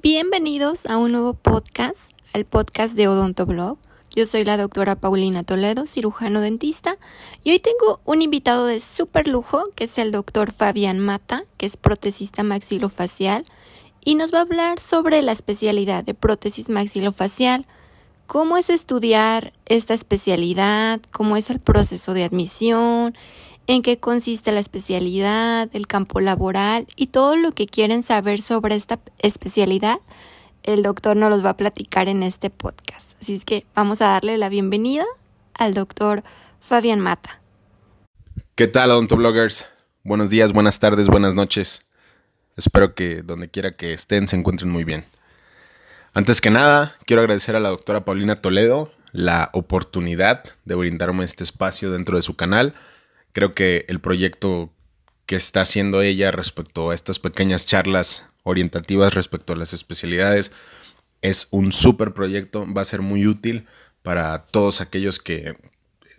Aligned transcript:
Bienvenidos 0.00 0.86
a 0.86 0.96
un 0.96 1.10
nuevo 1.10 1.34
podcast, 1.34 2.12
al 2.32 2.44
podcast 2.44 2.94
de 2.94 3.08
Odontoblog. 3.08 3.78
Yo 4.14 4.26
soy 4.26 4.44
la 4.44 4.56
doctora 4.56 4.94
Paulina 4.94 5.42
Toledo, 5.42 5.86
cirujano 5.86 6.40
dentista, 6.40 6.98
y 7.42 7.50
hoy 7.50 7.58
tengo 7.58 8.00
un 8.04 8.22
invitado 8.22 8.66
de 8.66 8.78
súper 8.78 9.26
lujo, 9.26 9.64
que 9.74 9.84
es 9.84 9.98
el 9.98 10.12
doctor 10.12 10.52
Fabián 10.52 11.00
Mata, 11.00 11.42
que 11.56 11.66
es 11.66 11.76
protesista 11.76 12.44
maxilofacial, 12.44 13.44
y 14.04 14.14
nos 14.14 14.32
va 14.32 14.38
a 14.38 14.42
hablar 14.42 14.78
sobre 14.78 15.20
la 15.20 15.32
especialidad 15.32 16.04
de 16.04 16.14
prótesis 16.14 16.68
maxilofacial, 16.68 17.66
cómo 18.28 18.56
es 18.56 18.70
estudiar 18.70 19.52
esta 19.66 19.94
especialidad, 19.94 21.00
cómo 21.10 21.36
es 21.36 21.50
el 21.50 21.58
proceso 21.58 22.14
de 22.14 22.22
admisión, 22.22 23.16
en 23.68 23.82
qué 23.82 23.98
consiste 23.98 24.50
la 24.50 24.60
especialidad, 24.60 25.68
el 25.74 25.86
campo 25.86 26.20
laboral 26.20 26.86
y 26.96 27.08
todo 27.08 27.36
lo 27.36 27.52
que 27.52 27.66
quieren 27.66 28.02
saber 28.02 28.40
sobre 28.40 28.74
esta 28.74 28.98
especialidad, 29.18 30.00
el 30.62 30.82
doctor 30.82 31.16
nos 31.16 31.28
los 31.30 31.44
va 31.44 31.50
a 31.50 31.56
platicar 31.56 32.08
en 32.08 32.22
este 32.22 32.48
podcast. 32.48 33.20
Así 33.20 33.34
es 33.34 33.44
que 33.44 33.66
vamos 33.74 34.00
a 34.00 34.08
darle 34.08 34.38
la 34.38 34.48
bienvenida 34.48 35.04
al 35.52 35.74
doctor 35.74 36.24
Fabián 36.60 36.98
Mata. 36.98 37.42
¿Qué 38.54 38.68
tal, 38.68 38.90
odontobloggers? 38.90 39.66
Buenos 40.02 40.30
días, 40.30 40.54
buenas 40.54 40.80
tardes, 40.80 41.08
buenas 41.08 41.34
noches. 41.34 41.84
Espero 42.56 42.94
que 42.94 43.20
donde 43.20 43.50
quiera 43.50 43.72
que 43.72 43.92
estén 43.92 44.28
se 44.28 44.36
encuentren 44.36 44.70
muy 44.70 44.84
bien. 44.84 45.04
Antes 46.14 46.40
que 46.40 46.48
nada, 46.48 46.96
quiero 47.04 47.20
agradecer 47.20 47.54
a 47.54 47.60
la 47.60 47.68
doctora 47.68 48.06
Paulina 48.06 48.40
Toledo 48.40 48.90
la 49.12 49.50
oportunidad 49.52 50.42
de 50.64 50.74
brindarme 50.74 51.24
este 51.24 51.44
espacio 51.44 51.90
dentro 51.92 52.16
de 52.16 52.22
su 52.22 52.34
canal 52.34 52.74
Creo 53.38 53.54
que 53.54 53.84
el 53.86 54.00
proyecto 54.00 54.72
que 55.24 55.36
está 55.36 55.60
haciendo 55.60 56.02
ella 56.02 56.32
respecto 56.32 56.90
a 56.90 56.94
estas 56.96 57.20
pequeñas 57.20 57.66
charlas 57.66 58.26
orientativas 58.42 59.14
respecto 59.14 59.52
a 59.52 59.56
las 59.56 59.72
especialidades 59.72 60.50
es 61.20 61.46
un 61.52 61.70
súper 61.70 62.14
proyecto, 62.14 62.66
va 62.74 62.82
a 62.82 62.84
ser 62.84 63.00
muy 63.00 63.28
útil 63.28 63.68
para 64.02 64.46
todos 64.46 64.80
aquellos 64.80 65.20
que 65.20 65.56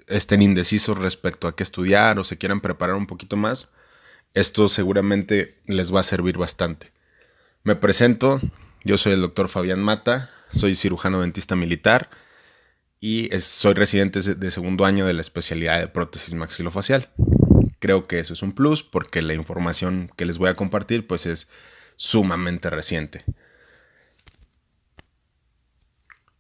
estén 0.08 0.42
indecisos 0.42 0.98
respecto 0.98 1.50
a 1.50 1.58
qué 1.58 1.64
estudiar 1.64 2.20
o 2.20 2.24
se 2.24 2.38
quieran 2.38 2.62
preparar 2.62 2.96
un 2.96 3.06
poquito 3.06 3.36
más. 3.36 3.74
Esto 4.34 4.70
seguramente 4.70 5.60
les 5.66 5.94
va 5.94 6.00
a 6.00 6.04
servir 6.04 6.38
bastante. 6.38 6.94
Me 7.66 7.76
presento, 7.76 8.40
yo 8.86 8.98
soy 8.98 9.12
el 9.12 9.20
doctor 9.20 9.50
Fabián 9.50 9.84
Mata, 9.84 10.30
soy 10.54 10.74
cirujano 10.74 11.20
dentista 11.20 11.58
militar 11.58 12.10
y 13.00 13.30
soy 13.40 13.74
residente 13.74 14.22
de 14.22 14.52
segundo 14.52 14.86
año 14.86 15.06
de 15.06 15.14
la 15.14 15.22
especialidad 15.22 15.80
de 15.80 15.88
prótesis 15.88 16.34
maxilofacial. 16.34 17.10
Creo 17.80 18.08
que 18.08 18.20
eso 18.20 18.34
es 18.34 18.42
un 18.42 18.52
plus 18.52 18.84
porque 18.84 19.22
la 19.22 19.34
información 19.34 20.12
que 20.18 20.26
les 20.26 20.38
voy 20.38 20.50
a 20.50 20.56
compartir 20.56 21.08
pues 21.08 21.26
es 21.26 21.50
sumamente 21.96 22.70
reciente. 22.70 23.24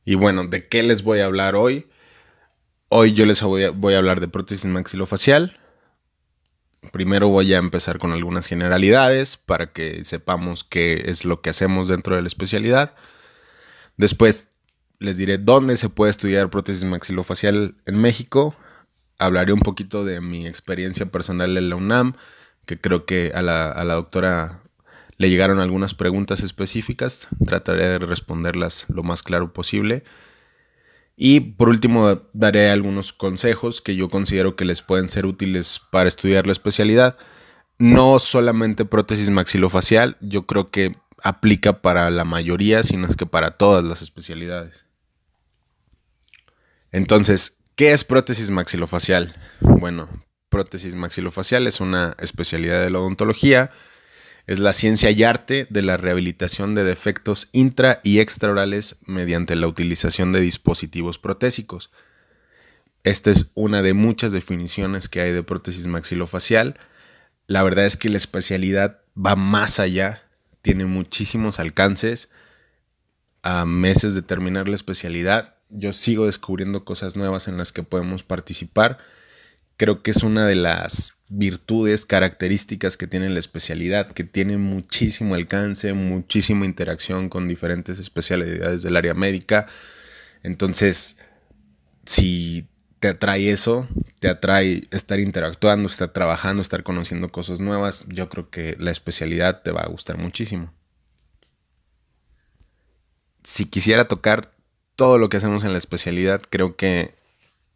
Y 0.04 0.16
bueno, 0.16 0.48
¿de 0.48 0.68
qué 0.68 0.84
les 0.84 1.04
voy 1.04 1.20
a 1.20 1.26
hablar 1.26 1.56
hoy? 1.56 1.88
Hoy 2.90 3.14
yo 3.14 3.26
les 3.26 3.42
voy 3.42 3.66
a, 3.66 3.70
voy 3.70 3.94
a 3.94 4.00
hablar 4.00 4.20
de 4.20 4.28
prótesis 4.28 4.66
maxilofacial. 4.66 5.60
Primero 6.92 7.30
voy 7.30 7.54
a 7.54 7.58
empezar 7.58 8.00
con 8.00 8.12
algunas 8.12 8.48
generalidades 8.48 9.38
para 9.38 9.72
que 9.72 10.04
sepamos 10.04 10.64
qué 10.64 11.04
es 11.06 11.24
lo 11.24 11.42
que 11.42 11.52
hacemos 11.52 11.88
dentro 11.88 12.16
de 12.16 12.22
la 12.22 12.28
especialidad. 12.28 12.96
Después 13.98 14.59
les 15.00 15.18
diré 15.18 15.38
dónde 15.38 15.78
se 15.78 15.90
puede 15.90 16.12
estudiar 16.12 16.50
prótesis 16.50 16.84
maxilofacial 16.84 17.76
en 17.86 17.98
México. 17.98 18.56
Hablaré 19.18 19.54
un 19.54 19.62
poquito 19.62 20.04
de 20.04 20.22
mi 20.22 20.46
experiencia 20.46 21.06
personal 21.06 21.58
en 21.58 21.70
la 21.70 21.76
UNAM, 21.76 22.14
que 22.66 22.78
creo 22.78 23.06
que 23.06 23.32
a 23.34 23.42
la, 23.42 23.72
a 23.72 23.84
la 23.84 23.96
doctora 23.96 24.62
le 25.18 25.30
llegaron 25.30 25.60
algunas 25.60 25.94
preguntas 25.94 26.42
específicas. 26.42 27.28
Trataré 27.46 27.88
de 27.88 28.00
responderlas 28.00 28.86
lo 28.90 29.04
más 29.04 29.24
claro 29.24 29.54
posible. 29.54 30.04
Y 31.16 31.42
por 31.42 31.68
último, 31.68 32.22
daré 32.32 32.70
algunos 32.70 33.12
consejos 33.12 33.82
que 33.82 33.96
yo 33.96 34.10
considero 34.10 34.56
que 34.56 34.64
les 34.64 34.82
pueden 34.82 35.10
ser 35.10 35.26
útiles 35.26 35.82
para 35.92 36.08
estudiar 36.08 36.46
la 36.46 36.54
especialidad. 36.54 37.18
No 37.78 38.20
solamente 38.20 38.86
prótesis 38.86 39.30
maxilofacial, 39.30 40.18
yo 40.22 40.46
creo 40.46 40.72
que 40.72 40.96
aplica 41.22 41.82
para 41.82 42.10
la 42.10 42.24
mayoría, 42.24 42.84
sino 42.84 43.08
que 43.10 43.26
para 43.26 43.52
todas 43.52 43.84
las 43.84 44.02
especialidades. 44.02 44.89
Entonces, 46.92 47.60
¿qué 47.76 47.94
es 47.94 48.04
prótesis 48.04 48.50
maxilofacial? 48.50 49.36
Bueno, 49.62 50.10
prótesis 50.50 50.96
maxilofacial 50.96 51.68
es 51.68 51.80
una 51.80 52.16
especialidad 52.20 52.82
de 52.82 52.90
la 52.90 53.00
odontología. 53.00 53.72
Es 54.48 54.58
la 54.58 54.74
ciencia 54.74 55.12
y 55.12 55.24
arte 55.24 55.68
de 55.70 55.84
la 55.84 55.98
rehabilitación 55.98 56.74
de 56.74 56.84
defectos 56.84 57.50
intra 57.52 58.02
y 58.04 58.20
extraorales 58.20 58.98
mediante 59.06 59.56
la 59.56 59.68
utilización 59.68 60.32
de 60.32 60.40
dispositivos 60.40 61.20
protésicos. 61.20 61.92
Esta 63.04 63.30
es 63.30 63.52
una 63.54 63.84
de 63.84 63.94
muchas 63.94 64.32
definiciones 64.32 65.08
que 65.08 65.22
hay 65.22 65.32
de 65.32 65.44
prótesis 65.44 65.86
maxilofacial. 65.86 66.80
La 67.46 67.62
verdad 67.62 67.86
es 67.86 67.96
que 67.96 68.10
la 68.10 68.18
especialidad 68.18 69.02
va 69.16 69.36
más 69.36 69.80
allá, 69.80 70.24
tiene 70.64 70.86
muchísimos 70.86 71.60
alcances. 71.60 72.30
A 73.44 73.66
meses 73.66 74.16
de 74.16 74.22
terminar 74.22 74.68
la 74.68 74.76
especialidad, 74.76 75.59
yo 75.70 75.94
sigo 75.94 76.26
descubriendo 76.26 76.84
cosas 76.84 77.16
nuevas 77.16 77.48
en 77.48 77.58
las 77.58 77.72
que 77.72 77.84
podemos 77.84 78.24
participar. 78.24 78.98
Creo 79.78 80.04
que 80.04 80.12
es 80.12 80.24
una 80.24 80.46
de 80.46 80.56
las 80.56 81.20
virtudes, 81.30 82.06
características 82.06 82.98
que 82.98 83.08
tiene 83.08 83.30
la 83.30 83.40
especialidad, 83.40 84.12
que 84.12 84.24
tiene 84.24 84.58
muchísimo 84.58 85.36
alcance, 85.36 85.94
muchísima 85.94 86.66
interacción 86.66 87.30
con 87.30 87.48
diferentes 87.48 88.00
especialidades 88.00 88.82
del 88.82 88.98
área 88.98 89.14
médica. 89.14 89.68
Entonces, 90.44 91.18
si 92.06 92.68
te 93.00 93.10
atrae 93.10 93.52
eso, 93.52 93.88
te 94.20 94.28
atrae 94.28 94.88
estar 94.92 95.20
interactuando, 95.20 95.88
estar 95.88 96.10
trabajando, 96.10 96.62
estar 96.62 96.84
conociendo 96.84 97.32
cosas 97.32 97.62
nuevas, 97.62 98.06
yo 98.10 98.28
creo 98.28 98.50
que 98.50 98.76
la 98.80 98.92
especialidad 98.92 99.62
te 99.62 99.72
va 99.72 99.82
a 99.82 99.88
gustar 99.88 100.18
muchísimo. 100.18 100.74
Si 103.44 103.66
quisiera 103.66 104.08
tocar 104.08 104.52
todo 105.00 105.18
lo 105.18 105.30
que 105.30 105.38
hacemos 105.38 105.64
en 105.64 105.72
la 105.72 105.78
especialidad, 105.78 106.42
creo 106.50 106.76
que 106.76 107.16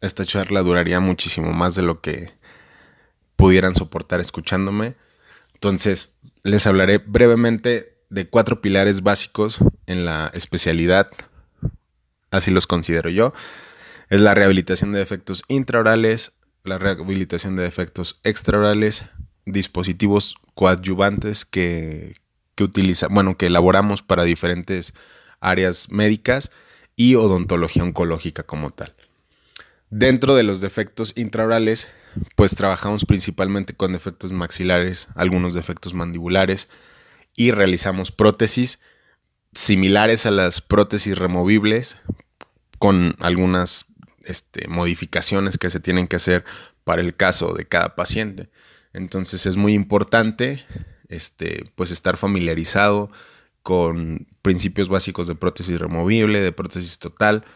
esta 0.02 0.26
charla 0.26 0.60
duraría 0.60 1.00
muchísimo 1.00 1.54
más 1.54 1.74
de 1.74 1.80
lo 1.80 2.02
que 2.02 2.34
pudieran 3.36 3.74
soportar 3.74 4.20
escuchándome. 4.20 4.94
Entonces, 5.54 6.18
les 6.42 6.66
hablaré 6.66 6.98
brevemente 6.98 7.96
de 8.10 8.28
cuatro 8.28 8.60
pilares 8.60 9.02
básicos 9.02 9.60
en 9.86 10.04
la 10.04 10.30
especialidad, 10.34 11.10
así 12.30 12.50
los 12.50 12.66
considero 12.66 13.08
yo. 13.08 13.32
Es 14.10 14.20
la 14.20 14.34
rehabilitación 14.34 14.92
de 14.92 14.98
defectos 14.98 15.44
intraorales, 15.48 16.32
la 16.62 16.76
rehabilitación 16.76 17.54
de 17.54 17.62
defectos 17.62 18.20
extraorales, 18.24 19.06
dispositivos 19.46 20.36
coadyuvantes 20.54 21.46
que, 21.46 22.16
bueno, 23.08 23.38
que 23.38 23.46
elaboramos 23.46 24.02
para 24.02 24.24
diferentes 24.24 24.92
áreas 25.40 25.90
médicas 25.90 26.52
y 26.96 27.14
odontología 27.14 27.82
oncológica 27.82 28.42
como 28.42 28.70
tal. 28.70 28.94
Dentro 29.90 30.34
de 30.34 30.42
los 30.42 30.60
defectos 30.60 31.12
intraorales, 31.16 31.88
pues 32.36 32.56
trabajamos 32.56 33.04
principalmente 33.04 33.74
con 33.74 33.92
defectos 33.92 34.32
maxilares, 34.32 35.08
algunos 35.14 35.54
defectos 35.54 35.94
mandibulares 35.94 36.68
y 37.36 37.50
realizamos 37.50 38.10
prótesis 38.10 38.80
similares 39.52 40.26
a 40.26 40.30
las 40.30 40.60
prótesis 40.60 41.16
removibles 41.16 41.96
con 42.78 43.14
algunas 43.20 43.86
este, 44.24 44.66
modificaciones 44.68 45.58
que 45.58 45.70
se 45.70 45.80
tienen 45.80 46.08
que 46.08 46.16
hacer 46.16 46.44
para 46.82 47.02
el 47.02 47.14
caso 47.14 47.54
de 47.54 47.66
cada 47.66 47.94
paciente. 47.94 48.50
Entonces 48.92 49.46
es 49.46 49.56
muy 49.56 49.74
importante 49.74 50.64
este, 51.08 51.64
pues 51.74 51.90
estar 51.90 52.16
familiarizado 52.16 53.10
con 53.62 54.26
principios 54.44 54.90
básicos 54.90 55.26
de 55.26 55.34
prótesis 55.34 55.80
removible, 55.80 56.38
de 56.42 56.52
prótesis 56.52 56.98
total. 56.98 57.46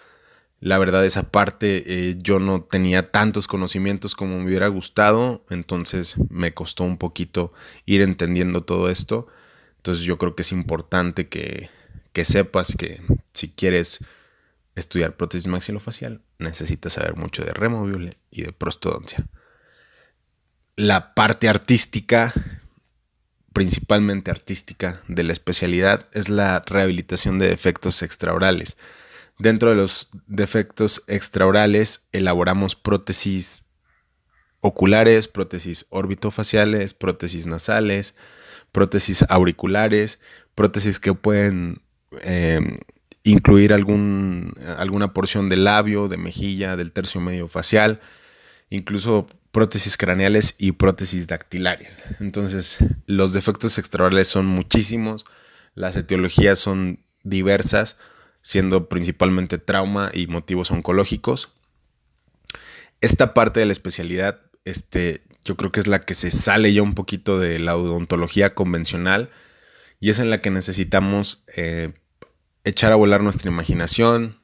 La 0.58 0.78
verdad, 0.78 1.04
esa 1.04 1.30
parte 1.30 1.84
eh, 1.86 2.16
yo 2.18 2.40
no 2.40 2.62
tenía 2.62 3.10
tantos 3.10 3.46
conocimientos 3.46 4.14
como 4.14 4.38
me 4.38 4.46
hubiera 4.46 4.68
gustado, 4.68 5.44
entonces 5.50 6.16
me 6.30 6.54
costó 6.54 6.84
un 6.84 6.96
poquito 6.96 7.52
ir 7.84 8.00
entendiendo 8.00 8.64
todo 8.64 8.88
esto. 8.88 9.28
Entonces 9.76 10.04
yo 10.04 10.16
creo 10.16 10.34
que 10.34 10.40
es 10.40 10.50
importante 10.50 11.28
que, 11.28 11.68
que 12.14 12.24
sepas 12.24 12.74
que 12.74 13.02
si 13.34 13.50
quieres 13.50 14.02
estudiar 14.74 15.14
prótesis 15.14 15.46
maxilofacial, 15.46 16.22
necesitas 16.38 16.94
saber 16.94 17.16
mucho 17.16 17.44
de 17.44 17.52
removible 17.52 18.14
y 18.30 18.42
de 18.42 18.52
prostodoncia. 18.52 19.26
La 20.74 21.12
parte 21.14 21.50
artística 21.50 22.32
principalmente 23.58 24.30
artística 24.30 25.02
de 25.08 25.24
la 25.24 25.32
especialidad 25.32 26.06
es 26.12 26.28
la 26.28 26.62
rehabilitación 26.64 27.40
de 27.40 27.48
defectos 27.48 28.02
extraorales. 28.04 28.76
Dentro 29.40 29.70
de 29.70 29.74
los 29.74 30.10
defectos 30.28 31.02
extraorales 31.08 32.08
elaboramos 32.12 32.76
prótesis 32.76 33.64
oculares, 34.60 35.26
prótesis 35.26 35.86
orbitofaciales, 35.90 36.94
prótesis 36.94 37.48
nasales, 37.48 38.14
prótesis 38.70 39.24
auriculares, 39.28 40.20
prótesis 40.54 41.00
que 41.00 41.14
pueden 41.14 41.82
eh, 42.22 42.60
incluir 43.24 43.72
alguna 43.72 45.12
porción 45.12 45.48
del 45.48 45.64
labio, 45.64 46.06
de 46.06 46.16
mejilla, 46.16 46.76
del 46.76 46.92
tercio 46.92 47.20
medio 47.20 47.48
facial, 47.48 47.98
incluso 48.70 49.26
prótesis 49.50 49.96
craneales 49.96 50.54
y 50.58 50.72
prótesis 50.72 51.26
dactilares. 51.26 51.98
Entonces, 52.20 52.78
los 53.06 53.32
defectos 53.32 53.78
extraorales 53.78 54.28
son 54.28 54.46
muchísimos, 54.46 55.24
las 55.74 55.96
etiologías 55.96 56.58
son 56.58 57.00
diversas, 57.22 57.96
siendo 58.42 58.88
principalmente 58.88 59.58
trauma 59.58 60.10
y 60.12 60.26
motivos 60.26 60.70
oncológicos. 60.70 61.52
Esta 63.00 63.34
parte 63.34 63.60
de 63.60 63.66
la 63.66 63.72
especialidad, 63.72 64.40
este, 64.64 65.22
yo 65.44 65.56
creo 65.56 65.72
que 65.72 65.80
es 65.80 65.86
la 65.86 66.00
que 66.00 66.14
se 66.14 66.30
sale 66.30 66.72
ya 66.72 66.82
un 66.82 66.94
poquito 66.94 67.38
de 67.38 67.58
la 67.58 67.76
odontología 67.76 68.54
convencional 68.54 69.30
y 70.00 70.10
es 70.10 70.18
en 70.18 70.30
la 70.30 70.38
que 70.38 70.50
necesitamos 70.50 71.42
eh, 71.56 71.92
echar 72.64 72.92
a 72.92 72.96
volar 72.96 73.22
nuestra 73.22 73.50
imaginación, 73.50 74.40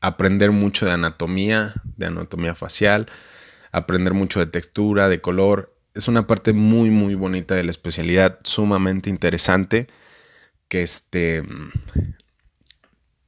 aprender 0.00 0.50
mucho 0.50 0.86
de 0.86 0.92
anatomía, 0.92 1.74
de 1.96 2.06
anatomía 2.06 2.54
facial, 2.54 3.06
aprender 3.72 4.14
mucho 4.14 4.38
de 4.38 4.46
textura, 4.46 5.08
de 5.08 5.20
color. 5.20 5.74
Es 5.94 6.06
una 6.08 6.26
parte 6.26 6.52
muy, 6.52 6.90
muy 6.90 7.14
bonita 7.14 7.54
de 7.54 7.64
la 7.64 7.70
especialidad, 7.70 8.38
sumamente 8.44 9.10
interesante, 9.10 9.88
que 10.68 10.82
este, 10.82 11.42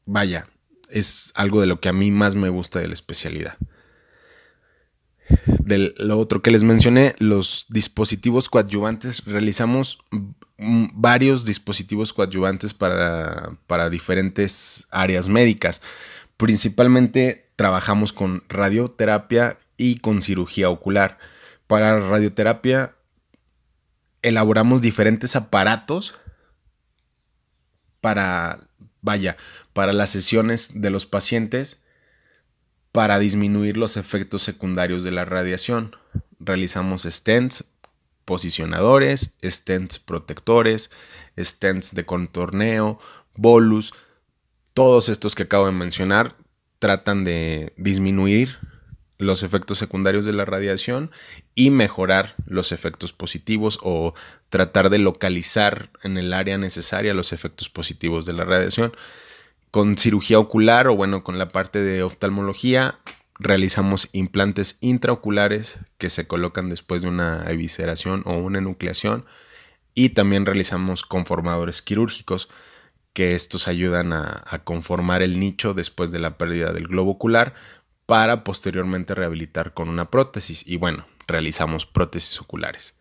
vaya, 0.06 0.46
es 0.90 1.32
algo 1.34 1.60
de 1.60 1.66
lo 1.66 1.80
que 1.80 1.88
a 1.88 1.92
mí 1.92 2.10
más 2.10 2.34
me 2.34 2.50
gusta 2.50 2.78
de 2.78 2.88
la 2.88 2.94
especialidad. 2.94 3.56
De 5.46 5.94
lo 5.96 6.18
otro 6.18 6.42
que 6.42 6.50
les 6.50 6.62
mencioné, 6.62 7.14
los 7.18 7.66
dispositivos 7.70 8.50
coadyuvantes, 8.50 9.24
realizamos 9.24 9.98
varios 10.58 11.46
dispositivos 11.46 12.12
coadyuvantes 12.12 12.74
para, 12.74 13.56
para 13.66 13.88
diferentes 13.88 14.86
áreas 14.90 15.28
médicas. 15.28 15.80
Principalmente 16.36 17.50
trabajamos 17.56 18.12
con 18.12 18.44
radioterapia 18.48 19.58
y 19.76 19.96
con 19.96 20.22
cirugía 20.22 20.70
ocular. 20.70 21.18
Para 21.66 21.98
radioterapia 22.00 22.94
elaboramos 24.22 24.80
diferentes 24.80 25.36
aparatos 25.36 26.14
para, 28.00 28.60
vaya, 29.00 29.36
para 29.72 29.92
las 29.92 30.10
sesiones 30.10 30.80
de 30.80 30.90
los 30.90 31.06
pacientes 31.06 31.84
para 32.94 33.18
disminuir 33.18 33.76
los 33.76 33.96
efectos 33.96 34.42
secundarios 34.42 35.02
de 35.02 35.10
la 35.10 35.24
radiación. 35.24 35.96
Realizamos 36.38 37.02
stents, 37.02 37.64
posicionadores, 38.24 39.34
stents 39.42 39.98
protectores, 39.98 40.90
stents 41.36 41.94
de 41.96 42.06
contorneo, 42.06 43.00
bolus. 43.34 43.94
Todos 44.74 45.08
estos 45.08 45.34
que 45.34 45.42
acabo 45.42 45.66
de 45.66 45.72
mencionar 45.72 46.36
tratan 46.78 47.24
de 47.24 47.72
disminuir 47.76 48.58
los 49.18 49.42
efectos 49.42 49.78
secundarios 49.78 50.24
de 50.24 50.32
la 50.32 50.44
radiación 50.44 51.10
y 51.54 51.70
mejorar 51.70 52.34
los 52.46 52.72
efectos 52.72 53.12
positivos 53.12 53.78
o 53.82 54.14
tratar 54.48 54.90
de 54.90 54.98
localizar 54.98 55.90
en 56.02 56.18
el 56.18 56.32
área 56.32 56.58
necesaria 56.58 57.14
los 57.14 57.32
efectos 57.32 57.68
positivos 57.68 58.26
de 58.26 58.32
la 58.32 58.44
radiación. 58.44 58.94
Con 59.70 59.96
cirugía 59.98 60.38
ocular 60.38 60.88
o 60.88 60.96
bueno, 60.96 61.24
con 61.24 61.38
la 61.38 61.50
parte 61.50 61.82
de 61.82 62.02
oftalmología, 62.02 62.98
realizamos 63.38 64.08
implantes 64.12 64.78
intraoculares 64.80 65.78
que 65.98 66.10
se 66.10 66.26
colocan 66.26 66.68
después 66.68 67.02
de 67.02 67.08
una 67.08 67.44
evisceración 67.48 68.22
o 68.26 68.36
una 68.36 68.58
enucleación 68.58 69.24
y 69.94 70.10
también 70.10 70.46
realizamos 70.46 71.02
conformadores 71.02 71.82
quirúrgicos 71.82 72.48
que 73.12 73.36
estos 73.36 73.68
ayudan 73.68 74.12
a, 74.12 74.42
a 74.46 74.64
conformar 74.64 75.22
el 75.22 75.38
nicho 75.38 75.72
después 75.72 76.10
de 76.10 76.18
la 76.18 76.36
pérdida 76.36 76.72
del 76.72 76.88
globo 76.88 77.12
ocular 77.12 77.54
para 78.06 78.44
posteriormente 78.44 79.14
rehabilitar 79.14 79.74
con 79.74 79.88
una 79.88 80.10
prótesis. 80.10 80.66
Y 80.66 80.76
bueno, 80.76 81.06
realizamos 81.26 81.86
prótesis 81.86 82.40
oculares. 82.40 82.96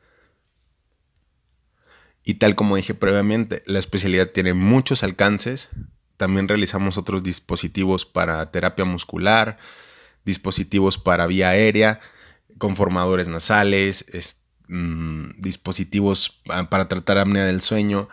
Y 2.24 2.36
tal 2.36 2.56
como 2.56 2.78
dije 2.78 2.94
previamente, 2.94 3.64
la 3.66 3.80
especialidad 3.80 4.32
tiene 4.32 4.54
muchos 4.54 5.04
alcances. 5.04 5.70
También 6.16 6.48
realizamos 6.48 6.98
otros 6.98 7.24
dispositivos 7.24 8.06
para 8.06 8.50
terapia 8.52 8.86
muscular, 8.86 9.58
dispositivos 10.24 10.98
para 10.98 11.28
vía 11.28 11.50
aérea, 11.50 12.00
conformadores 12.58 13.28
nasales, 13.28 14.06
mm, 14.70 15.32
dispositivos 15.42 16.42
para 16.70 16.88
tratar 16.88 17.18
apnea 17.18 17.44
del 17.44 17.60
sueño. 17.60 18.08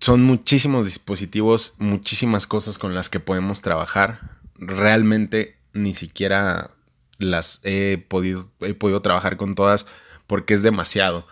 Son 0.00 0.22
muchísimos 0.22 0.84
dispositivos, 0.84 1.74
muchísimas 1.78 2.46
cosas 2.46 2.76
con 2.76 2.94
las 2.94 3.08
que 3.08 3.20
podemos 3.20 3.62
trabajar 3.62 4.37
realmente 4.58 5.58
ni 5.72 5.94
siquiera 5.94 6.70
las 7.18 7.60
he 7.64 8.04
podido, 8.08 8.50
he 8.60 8.74
podido 8.74 9.02
trabajar 9.02 9.36
con 9.36 9.54
todas 9.54 9.86
porque 10.26 10.54
es 10.54 10.62
demasiado. 10.62 11.26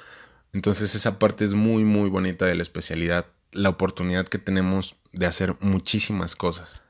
Entonces 0.52 0.94
esa 0.94 1.18
parte 1.18 1.44
es 1.44 1.54
muy, 1.54 1.84
muy 1.84 2.08
bonita 2.08 2.46
de 2.46 2.54
la 2.54 2.62
especialidad, 2.62 3.26
la 3.52 3.68
oportunidad 3.68 4.26
que 4.26 4.38
tenemos 4.38 4.96
de 5.12 5.26
hacer 5.26 5.56
muchísimas 5.60 6.34
cosas. 6.34 6.82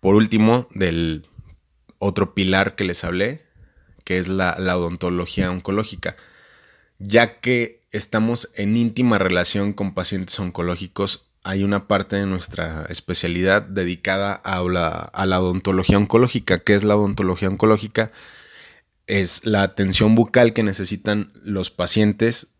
Por 0.00 0.14
último, 0.14 0.68
del 0.72 1.26
otro 1.98 2.34
pilar 2.34 2.76
que 2.76 2.84
les 2.84 3.04
hablé, 3.04 3.46
que 4.04 4.18
es 4.18 4.28
la, 4.28 4.56
la 4.58 4.76
odontología 4.76 5.50
oncológica, 5.50 6.16
ya 6.98 7.40
que 7.40 7.86
estamos 7.90 8.50
en 8.56 8.76
íntima 8.76 9.18
relación 9.18 9.72
con 9.72 9.94
pacientes 9.94 10.38
oncológicos, 10.38 11.30
hay 11.44 11.62
una 11.62 11.86
parte 11.86 12.16
de 12.16 12.26
nuestra 12.26 12.86
especialidad 12.88 13.62
dedicada 13.62 14.32
a 14.34 14.62
la, 14.62 14.88
a 14.88 15.26
la, 15.26 15.40
odontología 15.40 15.98
oncológica. 15.98 16.58
¿Qué 16.58 16.74
es 16.74 16.84
la 16.84 16.96
odontología 16.96 17.48
oncológica? 17.48 18.10
Es 19.06 19.44
la 19.44 19.62
atención 19.62 20.14
bucal 20.14 20.54
que 20.54 20.62
necesitan 20.62 21.32
los 21.42 21.70
pacientes 21.70 22.54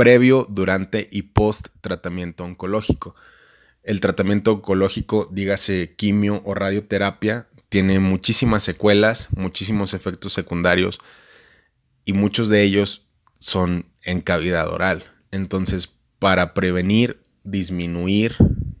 previo, 0.00 0.46
durante 0.48 1.08
y 1.12 1.22
post 1.22 1.68
tratamiento 1.82 2.44
oncológico. 2.44 3.14
El 3.82 4.00
tratamiento 4.00 4.52
oncológico, 4.52 5.28
dígase 5.30 5.94
quimio 5.94 6.40
o 6.46 6.54
radioterapia, 6.54 7.48
tiene 7.68 8.00
muchísimas 8.00 8.62
secuelas, 8.62 9.28
muchísimos 9.36 9.92
efectos 9.92 10.32
secundarios 10.32 11.00
y 12.06 12.14
muchos 12.14 12.48
de 12.48 12.62
ellos 12.62 13.08
son 13.38 13.92
en 14.02 14.22
cavidad 14.22 14.68
oral. 14.68 15.04
Entonces, 15.32 15.92
para 16.18 16.54
prevenir 16.54 17.22
disminuir 17.50 18.36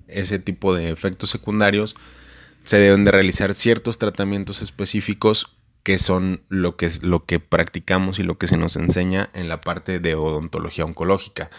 ese 0.06 0.38
tipo 0.38 0.74
de 0.74 0.90
efectos 0.90 1.30
secundarios, 1.30 1.94
se 2.64 2.78
deben 2.78 3.04
de 3.04 3.10
realizar 3.10 3.54
ciertos 3.54 3.98
tratamientos 3.98 4.62
específicos 4.62 5.56
que 5.82 5.98
son 5.98 6.42
lo 6.48 6.76
que, 6.76 6.90
lo 7.02 7.24
que 7.24 7.40
practicamos 7.40 8.18
y 8.18 8.22
lo 8.22 8.38
que 8.38 8.46
se 8.46 8.58
nos 8.58 8.76
enseña 8.76 9.30
en 9.32 9.48
la 9.48 9.60
parte 9.60 9.98
de 9.98 10.14
odontología 10.14 10.84
oncológica. 10.84 11.50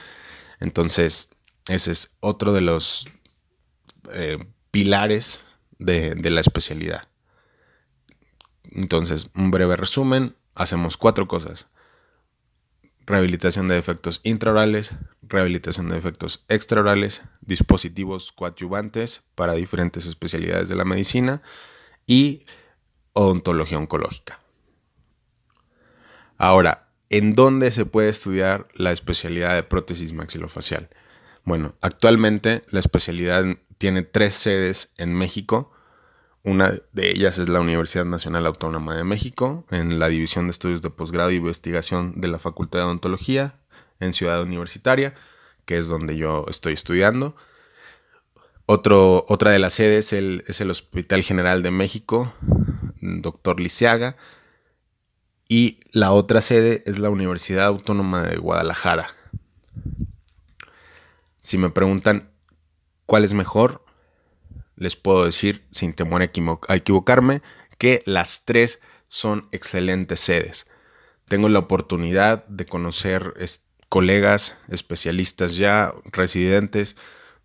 Entonces, 0.60 1.36
ese 1.68 1.92
es 1.92 2.18
otro 2.20 2.54
de 2.54 2.62
los 2.62 3.08
eh, 4.14 4.38
pilares 4.70 5.44
de, 5.80 6.14
de 6.14 6.30
la 6.30 6.42
especialidad. 6.42 7.08
Entonces, 8.64 9.28
un 9.36 9.50
breve 9.50 9.76
resumen, 9.76 10.36
hacemos 10.54 10.98
cuatro 10.98 11.28
cosas 11.28 11.68
rehabilitación 13.06 13.68
de 13.68 13.76
defectos 13.76 14.22
intraorales, 14.24 14.94
rehabilitación 15.22 15.88
de 15.88 15.96
defectos 15.96 16.46
extraorales, 16.48 17.22
dispositivos 17.42 18.32
coadyuvantes 18.32 19.24
para 19.36 19.54
diferentes 19.54 20.06
especialidades 20.06 20.70
de 20.70 20.76
la 20.76 20.86
medicina 20.86 21.42
y 22.06 22.46
odontología 23.14 23.78
oncológica. 23.78 24.40
Ahora, 26.38 26.88
¿en 27.10 27.36
dónde 27.36 27.72
se 27.72 27.86
puede 27.86 28.10
estudiar 28.10 28.68
la 28.74 28.92
especialidad 28.92 29.56
de 29.56 29.64
prótesis 29.64 30.14
maxilofacial? 30.14 30.90
Bueno, 31.44 31.76
actualmente 31.82 32.64
la 32.72 32.80
especialidad 32.80 33.46
tiene 33.78 34.04
tres 34.04 34.36
sedes 34.36 34.92
en 34.98 35.14
México 35.14 35.72
una 36.44 36.74
de 36.92 37.12
ellas 37.12 37.38
es 37.38 37.50
la 37.50 37.60
Universidad 37.60 38.06
Nacional 38.06 38.46
Autónoma 38.48 38.96
de 38.96 39.04
México, 39.04 39.66
en 39.70 40.00
la 40.00 40.08
División 40.08 40.46
de 40.46 40.52
Estudios 40.52 40.82
de 40.82 40.90
Posgrado 40.90 41.30
e 41.30 41.36
Investigación 41.36 42.20
de 42.20 42.28
la 42.28 42.40
Facultad 42.40 42.80
de 42.80 42.86
Odontología, 42.86 43.56
en 44.00 44.14
Ciudad 44.14 44.42
Universitaria, 44.42 45.14
que 45.66 45.78
es 45.78 45.88
donde 45.88 46.18
yo 46.18 46.46
estoy 46.50 46.74
estudiando. 46.74 47.36
Otro, 48.66 49.26
otra 49.28 49.52
de 49.52 49.60
las 49.60 49.74
sedes 49.74 50.14
es 50.14 50.62
el 50.62 50.70
Hospital 50.72 51.22
General 51.22 51.62
de 51.62 51.72
México, 51.72 52.34
Doctor 53.02 53.60
Lisiaga. 53.60 54.16
Y 55.48 55.80
la 55.92 56.12
otra 56.12 56.42
sede 56.42 56.82
es 56.86 56.98
la 56.98 57.10
Universidad 57.10 57.66
Autónoma 57.66 58.24
de 58.24 58.38
Guadalajara. 58.38 59.10
Si 61.42 61.58
me 61.58 61.70
preguntan 61.70 62.32
cuál 63.06 63.26
es 63.26 63.34
mejor, 63.34 63.84
les 64.82 64.96
puedo 64.96 65.26
decir, 65.26 65.64
sin 65.70 65.94
temor 65.94 66.24
a, 66.24 66.76
equivocarme, 66.76 67.44
que 67.78 68.02
las 68.08 68.46
tres 68.46 68.80
son 69.08 69.48
excelentes 69.52 70.20
sedes. 70.20 70.66
Tengo 71.28 71.50
la 71.50 71.60
oportunidad 71.60 72.48
de 72.48 72.66
conocer 72.66 73.36
colegas, 73.90 74.58
especialistas 74.70 75.56
ya, 75.56 75.94
residentes 76.06 76.98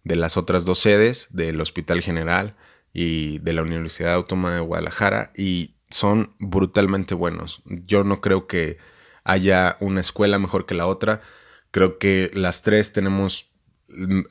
de 0.02 0.16
las 0.16 0.38
otras 0.38 0.64
dos 0.64 0.78
sedes, 0.78 1.28
del 1.28 1.60
Hospital 1.60 2.00
General 2.00 2.56
y 2.94 3.38
de 3.40 3.52
la 3.52 3.60
Universidad 3.60 4.14
Autónoma 4.14 4.54
de 4.54 4.60
Guadalajara, 4.60 5.30
y 5.36 5.74
son 5.90 6.34
brutalmente 6.38 7.14
buenos. 7.14 7.62
Yo 7.66 8.02
no 8.02 8.22
creo 8.22 8.46
que 8.46 8.78
haya 9.24 9.76
una 9.80 10.00
escuela 10.00 10.38
mejor 10.38 10.64
que 10.64 10.74
la 10.74 10.86
otra. 10.86 11.20
Creo 11.70 11.98
que 11.98 12.30
las 12.32 12.62
tres 12.62 12.94
tenemos 12.94 13.50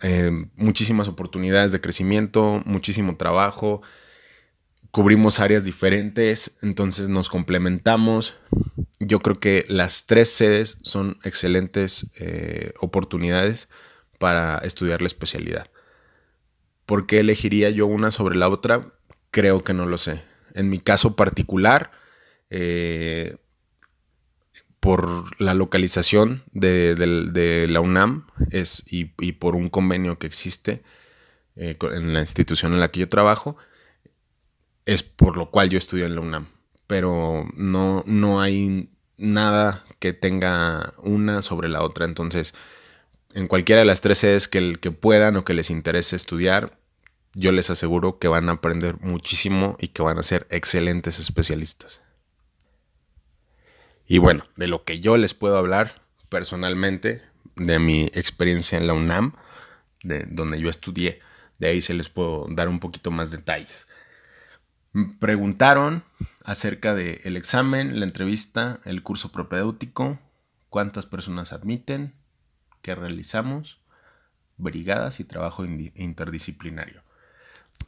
eh, 0.02 0.32
muchísimas 0.56 1.08
oportunidades 1.08 1.72
de 1.72 1.82
crecimiento, 1.82 2.62
muchísimo 2.66 3.16
trabajo, 3.16 3.82
cubrimos 4.92 5.40
áreas 5.40 5.64
diferentes, 5.66 6.58
entonces 6.62 7.10
nos 7.10 7.30
complementamos. 7.30 8.36
Yo 9.00 9.20
creo 9.20 9.40
que 9.40 9.66
las 9.68 10.06
tres 10.06 10.30
sedes 10.30 10.78
son 10.84 11.18
excelentes 11.24 12.12
eh, 12.18 12.72
oportunidades 12.80 13.68
para 14.20 14.58
estudiar 14.60 15.02
la 15.02 15.08
especialidad. 15.08 15.70
¿Por 16.86 17.08
qué 17.08 17.20
elegiría 17.20 17.70
yo 17.72 17.88
una 17.88 18.12
sobre 18.12 18.38
la 18.38 18.48
otra? 18.48 18.94
Creo 19.32 19.64
que 19.64 19.74
no 19.74 19.86
lo 19.86 19.98
sé. 19.98 20.22
En 20.54 20.70
mi 20.70 20.80
caso 20.80 21.16
particular, 21.16 21.92
eh, 22.50 23.36
por 24.86 25.42
la 25.42 25.56
localización 25.56 26.44
de, 26.52 27.66
la 27.68 27.82
UNAM 27.82 28.28
es, 28.52 28.84
y, 28.86 29.06
por 29.06 29.56
un 29.56 29.70
convenio 29.70 30.20
que 30.20 30.28
existe 30.28 30.84
eh, 31.56 31.76
en 31.82 32.14
la 32.14 32.20
institución 32.20 32.72
en 32.74 32.80
la 32.80 32.92
que 32.92 33.00
yo 33.00 33.10
trabajo, 33.10 33.58
es 34.86 35.02
por 35.02 35.38
lo 35.38 35.50
cual 35.50 35.72
yo 35.72 35.80
estudio 35.80 36.06
en 36.06 36.14
la 36.14 36.22
UNAM. 36.22 36.50
Pero 36.86 37.48
no, 37.56 38.04
no 38.06 38.42
hay 38.42 38.92
nada 39.18 39.84
que 39.98 40.14
tenga 40.14 40.94
una 41.00 41.42
sobre 41.42 41.68
la 41.68 41.82
otra. 41.82 42.06
Entonces, 42.06 42.54
en 43.34 43.48
cualquiera 43.48 43.80
de 43.80 43.86
las 43.86 44.02
tres 44.02 44.20
sedes 44.20 44.48
que, 44.48 44.76
que 44.76 44.92
puedan 44.92 45.36
o 45.36 45.46
que 45.46 45.56
les 45.56 45.72
interese 45.72 46.16
estudiar, 46.16 46.78
yo 47.34 47.52
les 47.52 47.72
aseguro 47.72 48.20
que 48.20 48.28
van 48.28 48.50
a 48.50 48.52
aprender 48.54 49.00
muchísimo 49.02 49.78
y 49.80 49.88
que 49.88 50.04
van 50.04 50.20
a 50.20 50.24
ser 50.24 50.46
excelentes 50.52 51.18
especialistas. 51.18 52.04
Y 54.08 54.20
bueno, 54.20 54.46
de 54.56 54.68
lo 54.68 54.84
que 54.84 55.00
yo 55.00 55.18
les 55.18 55.34
puedo 55.34 55.58
hablar 55.58 56.02
personalmente, 56.30 57.22
de 57.56 57.80
mi 57.80 58.06
experiencia 58.14 58.78
en 58.78 58.88
la 58.88 58.94
UNAM, 58.94 59.34
de 60.04 60.26
donde 60.30 60.60
yo 60.60 60.70
estudié, 60.70 61.22
de 61.58 61.68
ahí 61.68 61.82
se 61.82 61.94
les 61.94 62.10
puedo 62.10 62.48
dar 62.50 62.68
un 62.68 62.80
poquito 62.80 63.12
más 63.12 63.32
detalles. 63.32 63.88
Preguntaron 65.20 66.04
acerca 66.44 66.94
del 66.94 67.36
examen, 67.36 68.00
la 68.00 68.06
entrevista, 68.06 68.80
el 68.86 69.04
curso 69.04 69.32
propedéutico, 69.32 70.20
cuántas 70.70 71.06
personas 71.06 71.52
admiten, 71.54 72.14
qué 72.82 72.96
realizamos, 72.96 73.82
brigadas 74.58 75.20
y 75.20 75.24
trabajo 75.24 75.66
interdisciplinario. 75.66 77.02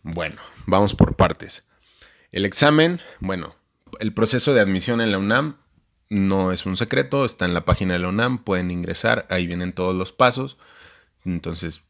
Bueno, 0.04 0.42
vamos 0.66 0.96
por 0.96 1.16
partes. 1.16 1.70
El 2.32 2.46
examen, 2.46 3.00
bueno, 3.20 3.56
el 4.00 4.14
proceso 4.14 4.54
de 4.54 4.62
admisión 4.62 5.00
en 5.00 5.12
la 5.12 5.18
UNAM 5.18 5.58
no 6.10 6.52
es 6.52 6.66
un 6.66 6.78
secreto, 6.78 7.26
está 7.26 7.46
en 7.46 7.54
la 7.54 7.66
página 7.66 7.94
de 7.94 8.00
la 8.00 8.10
UNAM, 8.10 8.44
pueden 8.44 8.72
ingresar, 8.72 9.26
ahí 9.30 9.46
vienen 9.46 9.74
todos 9.74 9.96
los 9.96 10.12
pasos. 10.12 10.58
Entonces, 11.26 11.84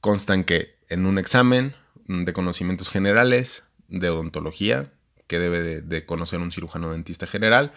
constan 0.00 0.44
que 0.44 0.76
en 0.88 1.06
un 1.06 1.18
examen 1.18 1.74
de 2.06 2.32
conocimientos 2.32 2.90
generales, 2.90 3.64
de 3.92 4.08
odontología 4.10 4.90
que 5.26 5.38
debe 5.38 5.80
de, 5.80 6.06
conocer 6.06 6.40
un 6.40 6.50
cirujano 6.50 6.92
dentista 6.92 7.26
general. 7.26 7.72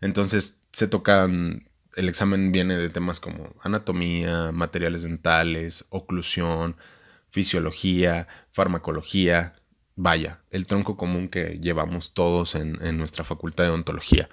Entonces 0.00 0.62
se 0.72 0.88
tocan, 0.88 1.68
el 1.94 2.08
examen 2.08 2.52
viene 2.52 2.76
de 2.76 2.90
temas 2.90 3.20
como 3.20 3.54
anatomía, 3.62 4.50
materiales 4.52 5.02
dentales, 5.02 5.86
oclusión, 5.90 6.76
fisiología, 7.30 8.26
farmacología, 8.50 9.54
vaya, 9.96 10.40
el 10.50 10.66
tronco 10.66 10.96
común 10.96 11.28
que 11.28 11.58
llevamos 11.60 12.14
todos 12.14 12.54
en, 12.54 12.98
nuestra 12.98 13.24
facultad 13.24 13.64
de 13.64 13.70
odontología. 13.70 14.28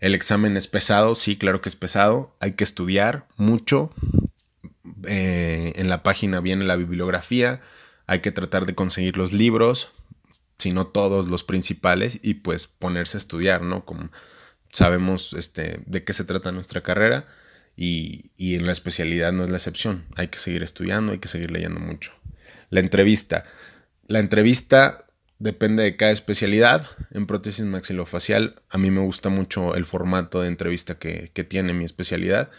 El 0.00 0.14
examen 0.14 0.56
es 0.56 0.68
pesado, 0.68 1.14
sí, 1.14 1.36
claro 1.36 1.60
que 1.60 1.68
es 1.68 1.76
pesado, 1.76 2.36
hay 2.40 2.52
que 2.52 2.64
estudiar 2.64 3.26
mucho. 3.36 3.92
Eh, 5.06 5.72
en 5.76 5.88
la 5.88 6.02
página 6.02 6.40
viene 6.40 6.64
la 6.64 6.76
bibliografía, 6.76 7.60
hay 8.06 8.20
que 8.20 8.32
tratar 8.32 8.66
de 8.66 8.74
conseguir 8.74 9.16
los 9.16 9.32
libros, 9.32 9.90
sino 10.58 10.86
todos 10.86 11.28
los 11.28 11.44
principales, 11.44 12.20
y 12.22 12.34
pues 12.34 12.66
ponerse 12.66 13.16
a 13.16 13.20
estudiar, 13.20 13.62
¿no? 13.62 13.84
Como 13.84 14.10
sabemos 14.70 15.32
este, 15.32 15.80
de 15.86 16.04
qué 16.04 16.12
se 16.12 16.24
trata 16.24 16.52
nuestra 16.52 16.82
carrera 16.82 17.26
y, 17.76 18.30
y 18.36 18.56
en 18.56 18.66
la 18.66 18.72
especialidad 18.72 19.32
no 19.32 19.44
es 19.44 19.50
la 19.50 19.56
excepción. 19.56 20.06
Hay 20.16 20.28
que 20.28 20.38
seguir 20.38 20.62
estudiando, 20.62 21.12
hay 21.12 21.18
que 21.18 21.28
seguir 21.28 21.50
leyendo 21.50 21.80
mucho. 21.80 22.12
La 22.70 22.80
entrevista. 22.80 23.44
La 24.06 24.18
entrevista 24.18 25.05
depende 25.38 25.82
de 25.82 25.96
cada 25.96 26.12
especialidad. 26.12 26.86
En 27.10 27.26
prótesis 27.26 27.64
maxilofacial 27.64 28.62
a 28.70 28.78
mí 28.78 28.90
me 28.90 29.00
gusta 29.00 29.28
mucho 29.28 29.74
el 29.74 29.84
formato 29.84 30.40
de 30.40 30.48
entrevista 30.48 30.98
que, 30.98 31.28
tiene 31.48 31.72
mi 31.72 31.84
especialidad. 31.84 32.50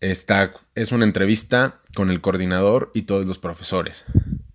Esta 0.00 0.52
es 0.74 0.92
una 0.92 1.04
entrevista 1.04 1.80
con 1.94 2.10
el 2.10 2.20
coordinador 2.20 2.90
y 2.94 3.02
todos 3.02 3.26
los 3.26 3.38
profesores 3.38 4.04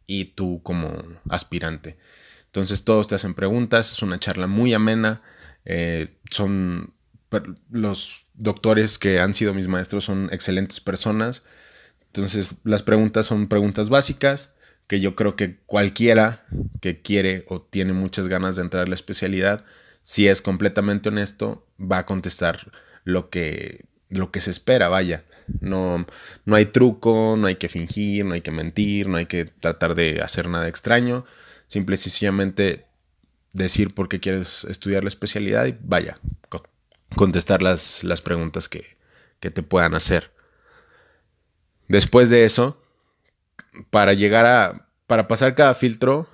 y 0.08 0.26
tú 0.26 0.62
como 0.64 0.92
aspirante. 1.30 1.98
Entonces 2.46 2.84
todos 2.84 3.08
te 3.08 3.16
hacen 3.16 3.34
preguntas, 3.34 3.92
es 3.92 4.02
una 4.02 4.20
charla 4.20 4.48
muy 4.48 4.74
amena, 4.74 5.22
eh, 5.66 6.18
son 6.32 6.94
los 7.70 8.28
doctores 8.34 8.98
que 8.98 9.20
han 9.20 9.34
sido 9.34 9.54
mis 9.54 9.68
maestros 9.68 10.06
son 10.06 10.30
excelentes 10.32 10.80
personas. 10.80 11.44
Entonces 12.08 12.56
las 12.64 12.82
preguntas 12.82 13.26
son 13.26 13.48
preguntas 13.48 13.90
básicas 13.90 14.55
que 14.88 15.00
yo 15.00 15.16
creo 15.16 15.36
que 15.36 15.58
cualquiera 15.66 16.46
que 16.82 17.02
quiere 17.02 17.46
o 17.48 17.62
tiene 17.62 17.94
muchas 17.94 18.28
ganas 18.28 18.56
de 18.56 18.64
entrar 18.64 18.86
a 18.86 18.90
la 18.90 18.96
especialidad, 18.96 19.66
si 20.02 20.28
es 20.28 20.42
completamente 20.42 21.10
honesto, 21.10 21.66
va 21.80 22.00
a 22.00 22.06
contestar 22.06 22.72
lo 23.04 23.30
que, 23.30 23.86
lo 24.10 24.32
que 24.32 24.42
se 24.42 24.52
espera, 24.52 24.90
vaya. 24.90 25.26
No, 25.62 26.06
no 26.46 26.56
hay 26.56 26.66
truco, 26.66 27.36
no 27.38 27.48
hay 27.48 27.56
que 27.56 27.70
fingir, 27.70 28.26
no 28.26 28.34
hay 28.34 28.42
que 28.42 28.52
mentir, 28.52 29.08
no 29.08 29.18
hay 29.18 29.26
que 29.28 29.46
tratar 29.46 29.96
de 29.96 30.22
hacer 30.22 30.50
nada 30.50 30.68
extraño 30.68 31.26
simple 31.68 31.96
y 31.96 31.98
sencillamente 31.98 32.86
decir 33.54 33.94
por 33.94 34.10
qué 34.10 34.20
quieres 34.20 34.66
estudiar 34.66 35.04
la 35.04 35.08
especialidad 35.08 35.66
y 35.66 35.78
vaya, 35.82 36.20
contestar 37.16 37.62
las, 37.62 38.04
las 38.04 38.22
preguntas 38.22 38.68
que, 38.68 38.98
que 39.40 39.50
te 39.50 39.64
puedan 39.64 39.96
hacer. 39.96 40.32
Después 41.88 42.30
de 42.30 42.46
eso, 42.46 42.82
para 43.90 44.14
llegar 44.14 44.46
a, 44.46 44.90
para 45.08 45.28
pasar 45.28 45.56
cada 45.56 45.76
filtro, 45.76 46.28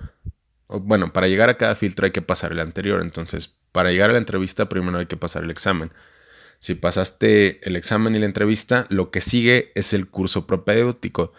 bueno, 0.68 1.12
para 1.12 1.28
llegar 1.28 1.50
a 1.50 1.58
cada 1.58 1.74
filtro 1.74 2.06
hay 2.06 2.12
que 2.12 2.22
pasar 2.22 2.52
el 2.52 2.60
anterior. 2.60 3.00
Entonces, 3.02 3.60
para 3.72 3.90
llegar 3.90 4.10
a 4.10 4.14
la 4.14 4.18
entrevista, 4.18 4.68
primero 4.68 4.98
hay 4.98 5.06
que 5.06 5.16
pasar 5.16 5.44
el 5.44 5.50
examen. 5.50 5.92
Si 6.58 6.74
pasaste 6.74 7.66
el 7.66 7.76
examen 7.76 8.14
y 8.14 8.20
la 8.20 8.26
entrevista, 8.26 8.86
lo 8.88 9.10
que 9.10 9.20
sigue 9.20 9.72
es 9.74 9.92
el 9.92 10.08
curso 10.08 10.46
propedéutico 10.46 11.32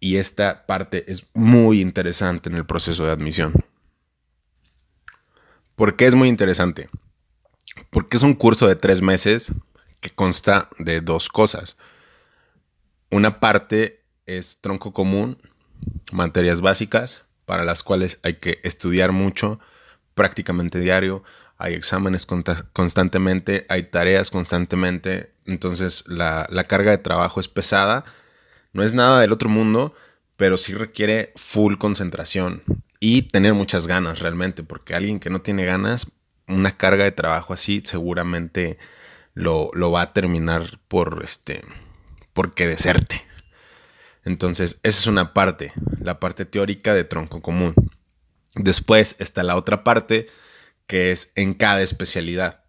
y 0.00 0.16
esta 0.16 0.66
parte 0.66 1.04
es 1.10 1.28
muy 1.34 1.80
interesante 1.80 2.48
en 2.48 2.56
el 2.56 2.64
proceso 2.64 3.04
de 3.04 3.12
admisión. 3.12 3.52
¿Por 5.74 5.96
qué 5.96 6.06
es 6.06 6.14
muy 6.14 6.28
interesante? 6.28 6.88
Porque 7.90 8.16
es 8.16 8.22
un 8.22 8.34
curso 8.34 8.68
de 8.68 8.76
tres 8.76 9.02
meses 9.02 9.52
que 10.00 10.10
consta 10.10 10.68
de 10.78 11.00
dos 11.00 11.28
cosas. 11.28 11.76
Una 13.10 13.40
parte 13.40 14.04
es 14.26 14.60
tronco 14.60 14.92
común, 14.92 15.38
materias 16.12 16.60
básicas, 16.60 17.24
para 17.44 17.64
las 17.64 17.82
cuales 17.82 18.20
hay 18.22 18.34
que 18.34 18.60
estudiar 18.62 19.12
mucho, 19.12 19.60
prácticamente 20.14 20.80
diario, 20.80 21.22
hay 21.56 21.74
exámenes 21.74 22.26
constantemente, 22.72 23.66
hay 23.68 23.82
tareas 23.82 24.30
constantemente, 24.30 25.32
entonces 25.44 26.04
la, 26.06 26.46
la 26.50 26.64
carga 26.64 26.90
de 26.90 26.98
trabajo 26.98 27.40
es 27.40 27.48
pesada. 27.48 28.04
No 28.72 28.82
es 28.82 28.94
nada 28.94 29.20
del 29.20 29.32
otro 29.32 29.48
mundo, 29.48 29.94
pero 30.36 30.56
sí 30.56 30.74
requiere 30.74 31.32
full 31.34 31.76
concentración 31.76 32.62
y 33.00 33.22
tener 33.22 33.54
muchas 33.54 33.86
ganas 33.86 34.20
realmente, 34.20 34.62
porque 34.62 34.94
alguien 34.94 35.20
que 35.20 35.30
no 35.30 35.40
tiene 35.40 35.64
ganas, 35.64 36.06
una 36.46 36.72
carga 36.72 37.04
de 37.04 37.12
trabajo 37.12 37.52
así 37.52 37.80
seguramente 37.84 38.78
lo, 39.34 39.70
va 39.90 40.02
a 40.02 40.12
terminar 40.12 40.78
por 40.88 41.20
este, 41.22 41.62
porque 42.32 42.66
deserte. 42.66 43.24
Entonces, 44.28 44.78
esa 44.82 45.00
es 45.00 45.06
una 45.06 45.32
parte, 45.32 45.72
la 46.02 46.20
parte 46.20 46.44
teórica 46.44 46.92
de 46.92 47.02
tronco 47.02 47.40
común. 47.40 47.74
Después 48.54 49.16
está 49.20 49.42
la 49.42 49.56
otra 49.56 49.84
parte 49.84 50.26
que 50.86 51.12
es 51.12 51.32
en 51.34 51.54
cada 51.54 51.80
especialidad. 51.80 52.62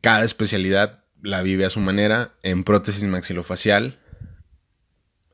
Cada 0.00 0.24
especialidad 0.24 1.04
la 1.22 1.42
vive 1.42 1.64
a 1.64 1.70
su 1.70 1.78
manera. 1.78 2.34
En 2.42 2.64
prótesis 2.64 3.04
maxilofacial 3.04 4.00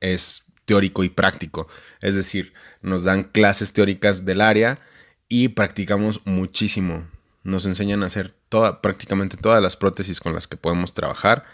es 0.01 0.53
teórico 0.67 1.05
y 1.05 1.09
práctico. 1.09 1.67
Es 2.03 2.15
decir, 2.15 2.53
nos 2.83 3.05
dan 3.05 3.25
clases 3.25 3.73
teóricas 3.73 4.27
del 4.27 4.43
área 4.43 4.79
y 5.27 5.49
practicamos 5.49 6.21
muchísimo. 6.27 7.09
Nos 7.45 7.65
enseñan 7.65 8.03
a 8.03 8.07
hacer 8.07 8.35
toda, 8.51 8.83
prácticamente 8.83 9.39
todas 9.39 9.63
las 9.63 9.77
prótesis 9.77 10.21
con 10.21 10.35
las 10.35 10.47
que 10.47 10.59
podemos 10.59 10.93
trabajar. 10.93 11.47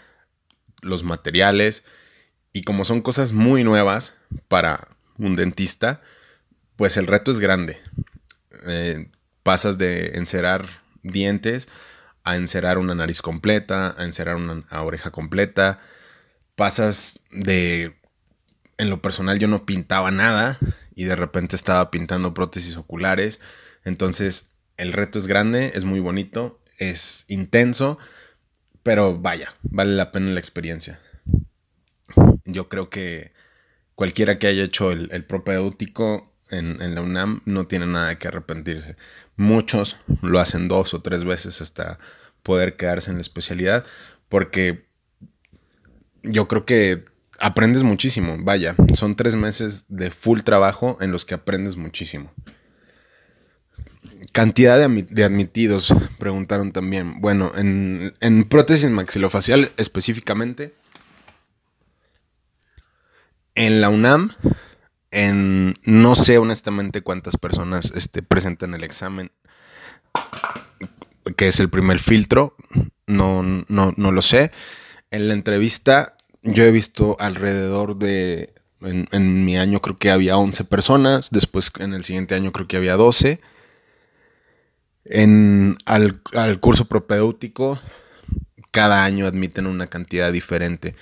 los 0.81 1.03
materiales. 1.03 1.85
Y 2.53 2.63
como 2.63 2.83
son 2.83 3.01
cosas 3.01 3.33
muy 3.33 3.63
nuevas 3.63 4.15
para 4.47 4.89
un 5.17 5.35
dentista, 5.35 6.01
pues 6.75 6.97
el 6.97 7.07
reto 7.07 7.31
es 7.31 7.39
grande. 7.39 7.77
Eh, 8.67 9.09
pasas 9.43 9.77
de 9.77 10.17
encerar 10.17 10.65
dientes 11.03 11.67
a 12.23 12.35
encerar 12.35 12.77
una 12.77 12.95
nariz 12.95 13.21
completa, 13.21 13.95
a 13.97 14.03
encerar 14.03 14.35
una 14.35 14.63
oreja 14.81 15.11
completa. 15.11 15.79
Pasas 16.55 17.21
de, 17.31 17.95
en 18.77 18.89
lo 18.89 19.01
personal 19.01 19.39
yo 19.39 19.47
no 19.47 19.65
pintaba 19.65 20.11
nada 20.11 20.59
y 20.95 21.05
de 21.05 21.15
repente 21.15 21.55
estaba 21.55 21.89
pintando 21.89 22.33
prótesis 22.33 22.77
oculares. 22.77 23.39
Entonces 23.83 24.51
el 24.77 24.93
reto 24.93 25.17
es 25.17 25.27
grande, 25.27 25.71
es 25.75 25.85
muy 25.85 25.99
bonito, 25.99 26.59
es 26.77 27.25
intenso, 27.27 27.97
pero 28.83 29.17
vaya, 29.19 29.55
vale 29.63 29.95
la 29.95 30.11
pena 30.11 30.31
la 30.31 30.39
experiencia. 30.39 30.99
Yo 32.51 32.69
creo 32.69 32.89
que 32.89 33.33
cualquiera 33.95 34.39
que 34.39 34.47
haya 34.47 34.63
hecho 34.63 34.91
el, 34.91 35.09
el 35.11 35.25
propedéutico 35.25 36.31
en, 36.51 36.95
la 36.95 37.01
UNAM 37.01 37.41
no 37.45 37.67
tiene 37.67 37.87
nada 37.87 38.17
que 38.17 38.27
arrepentirse. 38.27 38.95
Muchos 39.37 39.97
lo 40.21 40.39
hacen 40.39 40.67
dos 40.67 40.93
o 40.93 41.01
tres 41.01 41.23
veces 41.23 41.61
hasta 41.61 41.97
poder 42.43 42.75
quedarse 42.75 43.09
en 43.09 43.17
la 43.17 43.21
especialidad, 43.21 43.85
porque 44.29 44.85
yo 46.23 46.47
creo 46.47 46.65
que 46.65 47.05
aprendes 47.39 47.83
muchísimo. 47.83 48.37
Vaya, 48.39 48.75
son 48.93 49.15
tres 49.15 49.35
meses 49.35 49.85
de 49.89 50.11
full 50.11 50.41
trabajo 50.41 50.97
en 51.01 51.11
los 51.11 51.25
que 51.25 51.33
aprendes 51.33 51.75
muchísimo. 51.75 52.31
Cantidad 54.31 54.77
de, 54.77 55.23
admitidos, 55.23 55.93
preguntaron 56.17 56.71
también. 56.71 57.19
Bueno, 57.19 57.51
en, 57.55 58.13
en 58.21 58.43
prótesis 58.45 58.89
maxilofacial 58.89 59.71
específicamente, 59.77 60.73
en 63.55 63.81
la 63.81 63.89
UNAM, 63.89 64.31
en, 65.11 65.75
no 65.83 66.15
sé 66.15 66.37
honestamente 66.37 67.01
cuántas 67.01 67.37
personas 67.37 67.91
este, 67.95 68.21
presentan 68.21 68.73
el 68.73 68.83
examen, 68.83 69.31
que 71.35 71.47
es 71.47 71.59
el 71.59 71.69
primer 71.69 71.99
filtro, 71.99 72.55
no, 73.07 73.43
no, 73.43 73.93
no 73.95 74.11
lo 74.11 74.21
sé. 74.21 74.51
En 75.11 75.27
la 75.27 75.33
entrevista 75.33 76.15
yo 76.43 76.63
he 76.63 76.71
visto 76.71 77.17
alrededor 77.19 77.97
de, 77.97 78.53
en, 78.81 79.45
mi 79.45 79.57
año 79.57 79.81
creo 79.81 79.97
que 79.97 80.09
había 80.11 80.37
11 80.37 80.63
personas, 80.65 81.29
después 81.31 81.71
en 81.79 81.93
el 81.93 82.03
siguiente 82.03 82.35
año 82.35 82.51
creo 82.51 82.67
que 82.67 82.77
había 82.77 82.95
12. 82.95 83.41
En, 85.03 85.77
al, 85.85 86.21
al 86.33 86.59
curso 86.59 86.85
propedéutico, 86.85 87.79
cada 88.71 89.03
año 89.03 89.27
admiten 89.27 89.67
una 89.67 89.87
cantidad 89.87 90.31
diferente. 90.31 90.95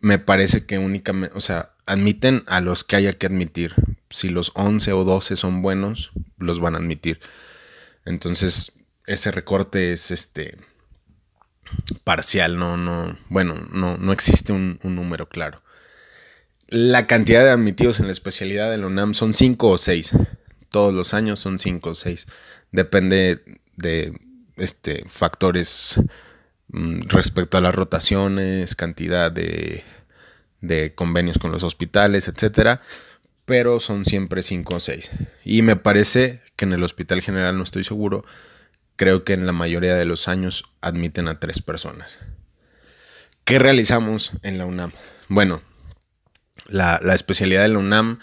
Me 0.00 0.18
parece 0.18 0.66
que 0.66 0.78
únicamente, 0.78 1.36
o 1.36 1.40
sea, 1.40 1.72
admiten 1.86 2.44
a 2.46 2.60
los 2.60 2.84
que 2.84 2.96
haya 2.96 3.12
que 3.12 3.26
admitir. 3.26 3.74
Si 4.10 4.28
los 4.28 4.52
11 4.54 4.92
o 4.92 5.04
12 5.04 5.36
son 5.36 5.62
buenos, 5.62 6.12
los 6.38 6.60
van 6.60 6.74
a 6.74 6.78
admitir. 6.78 7.20
Entonces, 8.04 8.72
ese 9.06 9.30
recorte 9.30 9.92
es 9.92 10.10
este 10.10 10.58
parcial, 12.04 12.58
no, 12.58 12.76
no, 12.76 13.18
bueno, 13.28 13.54
no, 13.72 13.96
no 13.96 14.12
existe 14.12 14.52
un, 14.52 14.78
número 14.82 15.28
claro. 15.28 15.62
La 16.68 17.06
cantidad 17.06 17.44
de 17.44 17.50
admitidos 17.50 18.00
en 18.00 18.06
la 18.06 18.12
especialidad 18.12 18.70
de 18.70 18.78
la 18.78 18.86
UNAM 18.86 19.14
son 19.14 19.34
5 19.34 19.68
o 19.68 19.78
6. 19.78 20.12
Todos 20.70 20.92
los 20.92 21.14
años 21.14 21.38
son 21.38 21.58
5 21.58 21.90
o 21.90 21.94
6. 21.94 22.26
Depende 22.72 23.42
de 23.76 24.18
este, 24.56 25.04
factores 25.06 26.00
mm, 26.68 27.02
respecto 27.02 27.56
a 27.56 27.60
las 27.60 27.74
rotaciones, 27.74 28.74
cantidad 28.74 29.30
de, 29.30 29.84
de 30.60 30.94
convenios 30.94 31.38
con 31.38 31.52
los 31.52 31.62
hospitales, 31.62 32.28
etcétera. 32.28 32.80
Pero 33.44 33.78
son 33.78 34.04
siempre 34.04 34.42
5 34.42 34.74
o 34.74 34.80
6. 34.80 35.10
Y 35.44 35.62
me 35.62 35.76
parece 35.76 36.40
que 36.56 36.64
en 36.64 36.72
el 36.72 36.82
Hospital 36.82 37.22
General, 37.22 37.56
no 37.56 37.62
estoy 37.62 37.84
seguro, 37.84 38.24
creo 38.96 39.24
que 39.24 39.34
en 39.34 39.46
la 39.46 39.52
mayoría 39.52 39.94
de 39.94 40.04
los 40.04 40.26
años 40.26 40.64
admiten 40.80 41.28
a 41.28 41.38
tres 41.38 41.62
personas. 41.62 42.20
¿Qué 43.44 43.58
realizamos 43.60 44.32
en 44.42 44.58
la 44.58 44.66
UNAM? 44.66 44.90
Bueno, 45.28 45.62
la, 46.68 46.98
especialidad 47.14 47.62
de 47.62 47.68
la 47.68 47.78
UNAM 47.78 48.18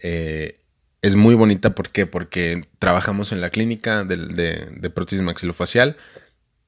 eh, 0.00 0.60
es 1.00 1.16
muy 1.16 1.34
bonita. 1.34 1.74
¿Por 1.74 1.90
qué? 1.90 2.06
Porque 2.06 2.68
trabajamos 2.78 3.32
en 3.32 3.40
la 3.40 3.50
clínica 3.50 4.04
de, 4.04 4.16
de, 4.16 4.90
prótesis 4.90 5.22
maxilofacial. 5.22 5.96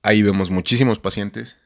Ahí 0.02 0.22
vemos 0.22 0.50
muchísimos 0.50 0.98
pacientes. 0.98 1.58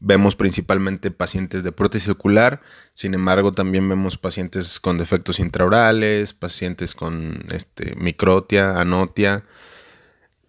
Vemos 0.00 0.34
principalmente 0.34 1.10
pacientes 1.10 1.62
de 1.62 1.72
prótesis 1.72 2.08
ocular, 2.08 2.62
sin 2.94 3.12
embargo 3.12 3.52
también 3.52 3.86
vemos 3.86 4.16
pacientes 4.16 4.80
con 4.80 4.96
defectos 4.96 5.38
intraorales, 5.38 6.32
pacientes 6.32 6.94
con 6.94 7.44
este, 7.52 7.94
microtia, 7.96 8.80
anotia, 8.80 9.44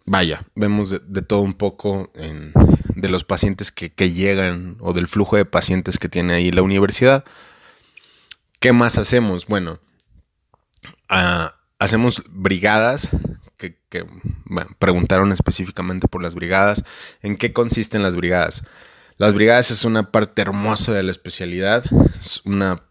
vaya, 0.06 0.46
vemos 0.56 0.90
de, 0.90 1.22
todo 1.22 1.42
un 1.42 1.54
poco 1.54 2.12
de 2.14 3.10
los 3.10 3.26
pacientes 3.26 3.72
que, 3.72 3.90
llegan 4.12 4.78
o 4.80 4.94
del 4.94 5.10
flujo 5.10 5.36
de 5.36 5.44
pacientes 5.44 6.00
que 6.00 6.08
tiene 6.08 6.34
ahí 6.36 6.52
la 6.52 6.62
universidad. 6.62 7.26
¿Qué 8.62 8.72
más 8.72 8.98
hacemos? 8.98 9.48
Bueno, 9.48 9.80
ah, 11.10 11.56
hacemos 11.78 12.24
brigadas, 12.30 13.10
que, 13.58 14.06
preguntaron 14.80 15.32
específicamente 15.32 16.08
por 16.08 16.24
las 16.24 16.36
brigadas. 16.36 16.84
¿En 17.22 17.36
qué 17.36 17.54
consisten 17.54 18.04
las 18.04 18.16
brigadas? 18.16 18.64
Las 19.18 19.34
brigadas 19.34 19.72
es 19.72 19.86
una 19.86 20.12
parte 20.12 20.42
hermosa 20.42 20.94
de 20.94 21.04
la 21.04 21.12
especialidad, 21.12 21.84
es 22.20 22.42
una 22.46 22.84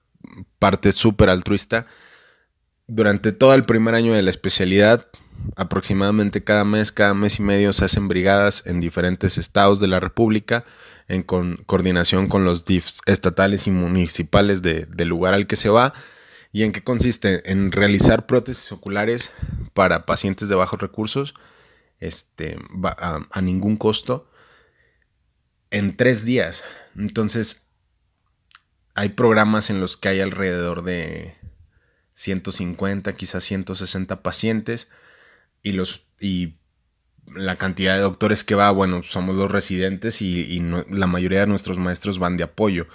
parte 0.59 0.93
súper 0.93 1.31
altruista. 1.31 1.87
Durante 2.87 3.33
todo 3.33 3.55
el 3.55 3.65
primer 3.65 3.95
año 3.95 4.13
de 4.13 4.23
la 4.23 4.31
especialidad 4.31 5.09
aproximadamente 5.57 6.45
cada 6.45 6.65
mes, 6.65 6.93
cada 6.93 7.15
mes 7.15 7.39
y 7.39 7.43
medio 7.43 7.73
se 7.73 7.85
hacen 7.85 8.09
brigadas 8.09 8.67
en 8.67 8.81
diferentes 8.81 9.39
estados 9.39 9.81
de 9.81 9.89
la 9.89 10.01
República 10.01 10.65
en 11.09 11.23
coordinación 11.23 12.29
con 12.29 12.45
los 12.45 12.65
DIFs 12.65 13.03
estatales 13.07 13.67
y 13.67 13.71
municipales 13.71 14.63
del 14.63 15.09
lugar 15.09 15.35
al 15.35 15.47
que 15.47 15.57
se 15.57 15.69
va. 15.69 15.93
¿Y 16.53 16.63
en 16.65 16.73
qué 16.73 16.83
consiste? 16.83 17.51
En 17.51 17.73
realizar 17.73 18.27
prótesis 18.27 18.71
oculares 18.73 19.31
para 19.73 20.07
pacientes 20.07 20.49
de 20.49 20.55
bajos 20.55 20.81
recursos 20.81 21.35
este, 21.99 22.59
a 23.31 23.41
ningún 23.41 23.77
costo 23.77 24.30
en 25.71 25.97
tres 25.97 26.25
días. 26.25 26.65
Entonces, 26.97 27.67
hay 28.95 29.11
programas 29.11 29.71
en 29.71 29.81
los 29.81 29.97
que 29.97 30.09
hay 30.09 30.21
alrededor 30.21 30.83
de 30.83 31.35
150, 32.15 33.13
quizás 33.15 33.45
160 33.45 34.23
pacientes 34.23 34.89
y 35.63 35.73
los 35.73 36.03
y 36.21 36.57
la 37.35 37.57
cantidad 37.57 37.95
de 37.95 38.03
doctores 38.03 38.45
que 38.45 38.55
va, 38.55 38.71
bueno, 38.71 39.03
somos 39.03 39.37
los 39.37 39.51
residentes 39.51 40.21
y, 40.21 40.61
la 40.89 41.07
mayoría 41.07 41.41
de 41.41 41.47
nuestros 41.47 41.79
maestros 41.79 42.19
van 42.19 42.37
de 42.37 42.45
apoyo. 42.45 42.87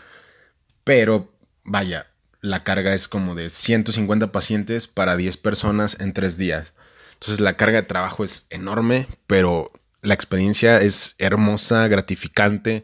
Pero, 0.84 1.34
vaya, 1.64 2.08
la 2.42 2.64
carga 2.64 2.94
es 2.94 3.08
como 3.08 3.34
de 3.34 3.50
150 3.50 4.32
pacientes 4.32 4.88
para 4.88 5.16
10 5.16 5.38
personas 5.38 5.98
en 6.00 6.14
3 6.14 6.38
días. 6.38 6.74
Entonces 7.14 7.40
la 7.40 7.58
carga 7.58 7.82
de 7.82 7.88
trabajo 7.88 8.24
es 8.24 8.46
enorme, 8.50 9.08
pero 9.26 9.72
la 10.06 10.14
experiencia 10.14 10.80
es 10.82 11.16
hermosa, 11.18 11.88
gratificante. 11.88 12.84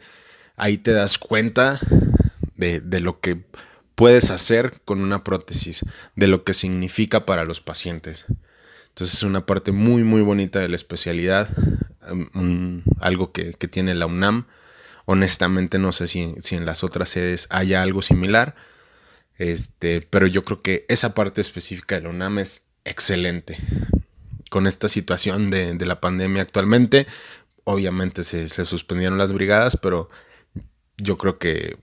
Ahí 0.56 0.78
te 0.78 0.92
das 0.92 1.18
cuenta 1.18 1.80
de, 2.56 2.80
de 2.82 3.00
lo 3.00 3.20
que 3.20 3.44
puedes 3.96 4.32
hacer 4.32 4.82
con 4.84 5.02
una 5.02 5.24
prótesis, 5.24 5.86
de 6.16 6.28
lo 6.28 6.44
que 6.44 6.54
significa 6.54 7.26
para 7.26 7.46
los 7.46 7.62
pacientes. 7.62 8.26
Entonces 8.92 9.18
es 9.18 9.24
una 9.24 9.46
parte 9.46 9.72
muy, 9.72 10.04
muy 10.04 10.22
bonita 10.22 10.60
de 10.60 10.68
la 10.68 10.76
especialidad, 10.76 11.50
um, 12.34 12.82
algo 13.00 13.32
que, 13.32 13.54
tiene 13.54 13.96
la 13.96 14.06
UNAM. 14.06 14.48
Honestamente 15.06 15.80
no 15.80 15.94
sé 15.94 16.08
si, 16.08 16.34
en 16.52 16.66
las 16.66 16.84
otras 16.84 17.10
sedes 17.10 17.48
haya 17.52 17.82
algo 17.82 18.02
similar, 18.02 18.56
este, 19.38 20.02
pero 20.02 20.28
yo 20.28 20.44
creo 20.44 20.62
que 20.62 20.86
esa 20.90 21.14
parte 21.14 21.42
específica 21.42 21.96
de 21.96 22.02
la 22.02 22.10
UNAM 22.10 22.40
es 22.40 22.74
excelente. 22.84 23.58
Con 24.52 24.68
esta 24.68 24.88
situación 24.88 25.50
de, 25.50 25.74
la 25.84 26.00
pandemia 26.00 26.44
actualmente, 26.44 27.08
obviamente 27.64 28.24
se, 28.24 28.48
se, 28.50 28.66
suspendieron 28.66 29.18
las 29.18 29.34
brigadas, 29.34 29.78
pero 29.78 30.10
yo 30.98 31.18
creo 31.18 31.40
que 31.40 31.78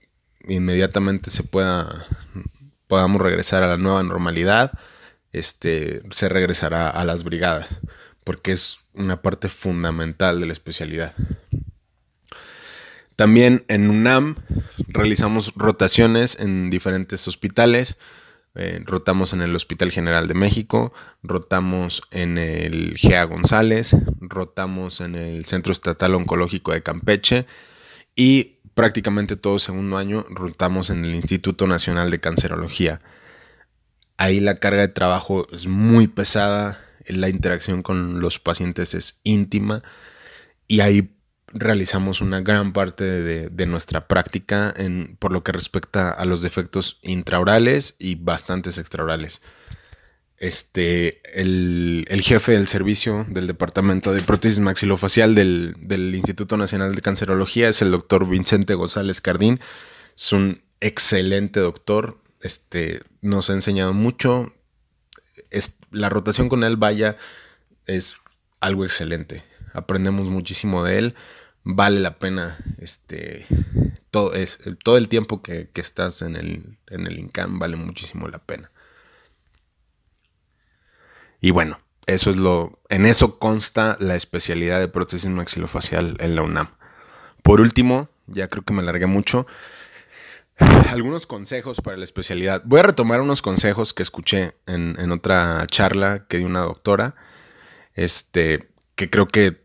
inmediatamente 0.47 1.31
se 1.31 1.43
pueda, 1.43 2.07
podamos 2.87 3.21
regresar 3.21 3.63
a 3.63 3.67
la 3.67 3.77
nueva 3.77 4.03
normalidad 4.03 4.71
este, 5.31 6.01
se 6.09 6.29
regresará 6.29 6.89
a 6.89 7.05
las 7.05 7.23
brigadas, 7.23 7.81
porque 8.23 8.51
es 8.51 8.79
una 8.93 9.21
parte 9.21 9.49
fundamental 9.49 10.39
de 10.39 10.47
la 10.47 10.53
especialidad. 10.53 11.13
También 13.15 13.65
en 13.67 13.89
UNAM 13.89 14.37
realizamos 14.87 15.53
rotaciones 15.55 16.39
en 16.39 16.69
diferentes 16.69 17.27
hospitales. 17.27 17.97
Eh, 18.55 18.81
rotamos 18.85 19.33
en 19.33 19.41
el 19.41 19.55
Hospital 19.55 19.91
General 19.91 20.27
de 20.27 20.33
México, 20.33 20.91
rotamos 21.21 22.01
en 22.11 22.37
el 22.37 22.97
GEA 22.97 23.23
González, 23.25 23.95
rotamos 24.19 25.01
en 25.01 25.15
el 25.15 25.45
Centro 25.45 25.71
Estatal 25.71 26.15
Oncológico 26.15 26.73
de 26.73 26.81
Campeche 26.81 27.45
y 28.15 28.59
prácticamente 28.73 29.35
todo 29.35 29.59
segundo 29.59 29.97
año 29.97 30.25
rotamos 30.29 30.89
en 30.89 31.05
el 31.05 31.13
Instituto 31.13 31.67
Nacional 31.67 32.09
de 32.09 32.19
Cancerología. 32.19 33.01
Ahí 34.17 34.39
la 34.39 34.55
carga 34.55 34.81
de 34.81 34.87
trabajo 34.89 35.47
es 35.51 35.67
muy 35.67 36.07
pesada, 36.07 36.81
la 37.07 37.29
interacción 37.29 37.83
con 37.83 38.19
los 38.19 38.39
pacientes 38.39 38.93
es 38.93 39.21
íntima 39.23 39.83
y 40.67 40.81
ahí 40.81 41.18
realizamos 41.53 42.21
una 42.21 42.41
gran 42.41 42.73
parte 42.73 43.03
de, 43.03 43.65
nuestra 43.65 44.07
práctica 44.07 44.73
por 45.19 45.31
lo 45.31 45.43
que 45.43 45.51
respecta 45.51 46.11
a 46.11 46.25
los 46.25 46.41
defectos 46.41 46.99
intraorales 47.01 47.95
y 47.99 48.15
bastantes 48.15 48.77
extraorales. 48.77 49.41
Este, 50.37 51.21
el, 51.39 52.05
jefe 52.23 52.53
del 52.53 52.67
servicio 52.67 53.25
del 53.27 53.45
Departamento 53.45 54.13
de 54.13 54.21
Prótesis 54.21 54.59
Maxilofacial 54.59 55.35
del, 55.35 55.75
del, 55.79 56.15
Instituto 56.15 56.55
Nacional 56.55 56.95
de 56.95 57.01
Cancerología 57.01 57.67
es 57.67 57.81
el 57.81 57.91
doctor 57.91 58.27
Vicente 58.27 58.73
González 58.73 59.19
Cardín. 59.19 59.59
Es 60.15 60.31
un 60.31 60.61
excelente 60.79 61.59
doctor. 61.59 62.21
Este, 62.41 63.01
nos 63.21 63.49
ha 63.49 63.53
enseñado 63.53 63.93
mucho. 63.93 64.53
Es, 65.49 65.79
la 65.91 66.09
rotación 66.09 66.47
con 66.47 66.63
él, 66.63 66.77
vaya, 66.77 67.17
es 67.85 68.19
algo 68.61 68.85
excelente. 68.85 69.43
Aprendemos 69.73 70.29
muchísimo 70.29 70.83
de 70.83 70.97
él 70.97 71.15
vale 71.63 71.99
la 71.99 72.19
pena 72.19 72.57
este 72.79 73.45
todo, 74.11 74.33
es, 74.33 74.59
todo 74.83 74.97
el 74.97 75.07
tiempo 75.07 75.41
que, 75.41 75.69
estás 75.75 76.21
en 76.21 76.35
el, 76.35 76.77
en 76.87 77.05
el 77.05 77.19
INCAM 77.19 77.59
vale 77.59 77.75
muchísimo 77.75 78.27
la 78.27 78.39
pena. 78.39 78.71
Y 81.41 81.51
bueno, 81.51 81.79
eso 82.05 82.29
es 82.29 82.37
lo. 82.37 82.79
En 82.89 83.05
eso 83.05 83.39
consta 83.39 83.97
la 83.99 84.15
especialidad 84.15 84.79
de 84.79 84.87
prótesis 84.87 85.29
maxilofacial 85.29 86.17
en 86.19 86.35
la 86.35 86.41
UNAM. 86.41 86.69
Por 87.43 87.61
último, 87.61 88.09
ya 88.27 88.47
creo 88.47 88.63
que 88.63 88.73
me 88.73 88.81
alargué 88.81 89.05
mucho. 89.05 89.45
Algunos 90.89 91.27
consejos 91.27 91.79
para 91.79 91.95
la 91.95 92.03
especialidad. 92.03 92.63
Voy 92.65 92.79
a 92.79 92.83
retomar 92.83 93.21
unos 93.21 93.41
consejos 93.41 93.93
que 93.93 94.03
escuché 94.03 94.55
en, 94.65 94.97
en 94.99 95.11
otra 95.11 95.65
charla 95.67 96.25
que 96.27 96.39
dio 96.39 96.47
una 96.47 96.61
doctora. 96.61 97.15
Este, 97.93 98.68
que 98.99 99.09
creo 99.09 99.29
que 99.29 99.63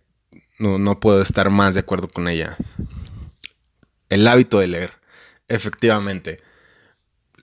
no, 0.61 1.01
puedo 1.01 1.20
estar 1.20 1.51
más 1.51 1.75
de 1.75 1.81
acuerdo 1.81 2.07
con 2.07 2.29
ella. 2.29 2.57
El 4.09 4.29
hábito 4.29 4.61
de 4.61 4.68
leer. 4.68 4.92
Efectivamente. 5.49 6.40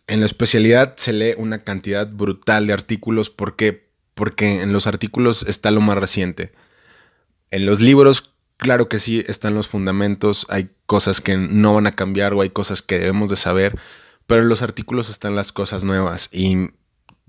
En 0.07 0.21
la 0.21 0.25
especialidad 0.25 0.93
se 0.95 1.11
lee 1.11 1.33
una 1.35 1.65
cantidad 1.65 2.07
brutal 2.07 2.65
de 2.65 2.71
artículos. 2.71 3.29
¿Por 3.29 3.57
qué? 3.57 3.89
Porque 4.13 4.61
en 4.61 4.71
los 4.71 4.87
artículos 4.87 5.43
está 5.43 5.69
lo 5.69 5.81
más 5.81 5.97
reciente. 5.97 6.53
En 7.49 7.65
los 7.65 7.81
libros, 7.81 8.31
claro 8.55 8.87
que 8.87 8.97
sí, 8.97 9.25
están 9.27 9.53
los 9.53 9.67
fundamentos. 9.67 10.47
Hay 10.47 10.69
cosas 10.85 11.19
que 11.19 11.35
no 11.35 11.73
van 11.73 11.87
a 11.87 11.95
cambiar 11.97 12.33
o 12.33 12.41
hay 12.41 12.51
cosas 12.51 12.81
que 12.81 12.99
debemos 12.99 13.29
de 13.29 13.35
saber. 13.35 13.77
Pero 14.27 14.43
en 14.43 14.47
los 14.47 14.61
artículos 14.61 15.09
están 15.09 15.35
las 15.35 15.51
cosas 15.51 15.83
nuevas. 15.83 16.29
Y 16.31 16.69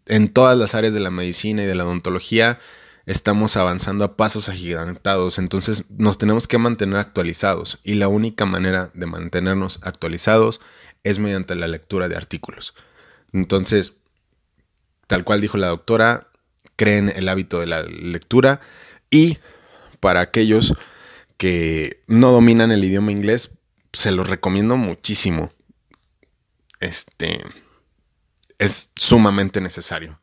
en 0.07 0.29
todas 0.33 0.57
las 0.57 0.77
áreas 0.77 0.94
de 0.94 1.01
la 1.01 1.11
medicina 1.11 1.64
y 1.64 1.66
de 1.66 1.75
la 1.75 1.85
odontología 1.85 2.61
estamos 3.07 3.57
avanzando 3.57 4.05
a 4.05 4.17
pasos 4.17 4.49
agigantados, 4.49 5.38
entonces 5.38 5.91
nos 5.91 6.19
tenemos 6.19 6.47
que 6.47 6.59
mantener 6.59 6.99
actualizados 6.99 7.81
y 7.83 7.95
la 7.95 8.09
única 8.09 8.47
manera 8.47 8.91
de 8.95 9.07
mantenernos 9.07 9.81
actualizados 9.83 10.61
es 11.03 11.19
mediante 11.19 11.55
la 11.55 11.69
lectura 11.69 12.09
de 12.09 12.17
artículos. 12.17 12.75
Entonces, 13.33 13.99
tal 15.07 15.25
cual 15.25 15.41
dijo 15.41 15.57
la 15.57 15.69
doctora, 15.69 16.29
creen 16.77 17.12
el 17.15 17.29
hábito 17.29 17.61
de 17.61 17.67
la 17.67 17.83
lectura 17.83 18.61
y 19.11 19.38
para 20.01 20.21
aquellos 20.21 20.75
que 21.37 22.03
no 22.07 22.31
dominan 22.31 22.71
el 22.71 22.85
idioma 22.85 23.12
inglés, 23.12 23.59
se 23.93 24.12
los 24.12 24.29
recomiendo 24.29 24.77
muchísimo. 24.77 25.51
Este 26.81 27.41
es 28.59 28.93
sumamente 28.97 29.61
necesario. 29.61 30.22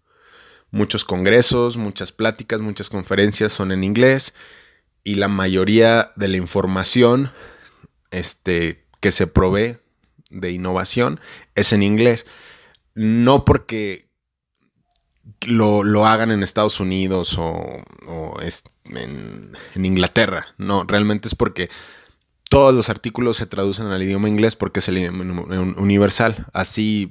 Muchos 0.71 1.03
congresos, 1.03 1.77
muchas 1.77 2.11
pláticas, 2.11 2.61
muchas 2.61 2.89
conferencias 2.89 3.51
son 3.51 3.71
en 3.71 3.83
inglés 3.83 4.35
y 5.03 5.15
la 5.15 5.27
mayoría 5.27 6.11
de 6.15 6.27
la 6.27 6.37
información 6.37 7.31
este, 8.11 8.85
que 8.99 9.11
se 9.11 9.27
provee 9.27 9.77
de 10.29 10.51
innovación 10.51 11.19
es 11.55 11.73
en 11.73 11.83
inglés. 11.83 12.27
No 12.93 13.45
porque 13.45 14.09
lo, 15.47 16.05
hagan 16.05 16.31
en 16.31 16.43
Estados 16.43 16.79
Unidos 16.79 17.37
o, 17.37 17.83
en, 18.85 19.51
en, 19.75 19.85
Inglaterra. 19.85 20.53
No, 20.57 20.83
realmente 20.83 21.27
es 21.27 21.35
porque 21.35 21.69
todos 22.49 22.73
los 22.73 22.89
artículos 22.89 23.37
se 23.37 23.45
traducen 23.45 23.87
al 23.87 24.03
idioma 24.03 24.27
inglés 24.27 24.55
porque 24.55 24.79
es 24.79 24.87
el 24.89 24.97
idioma 24.97 25.23
universal. 25.77 26.45
Así 26.53 27.09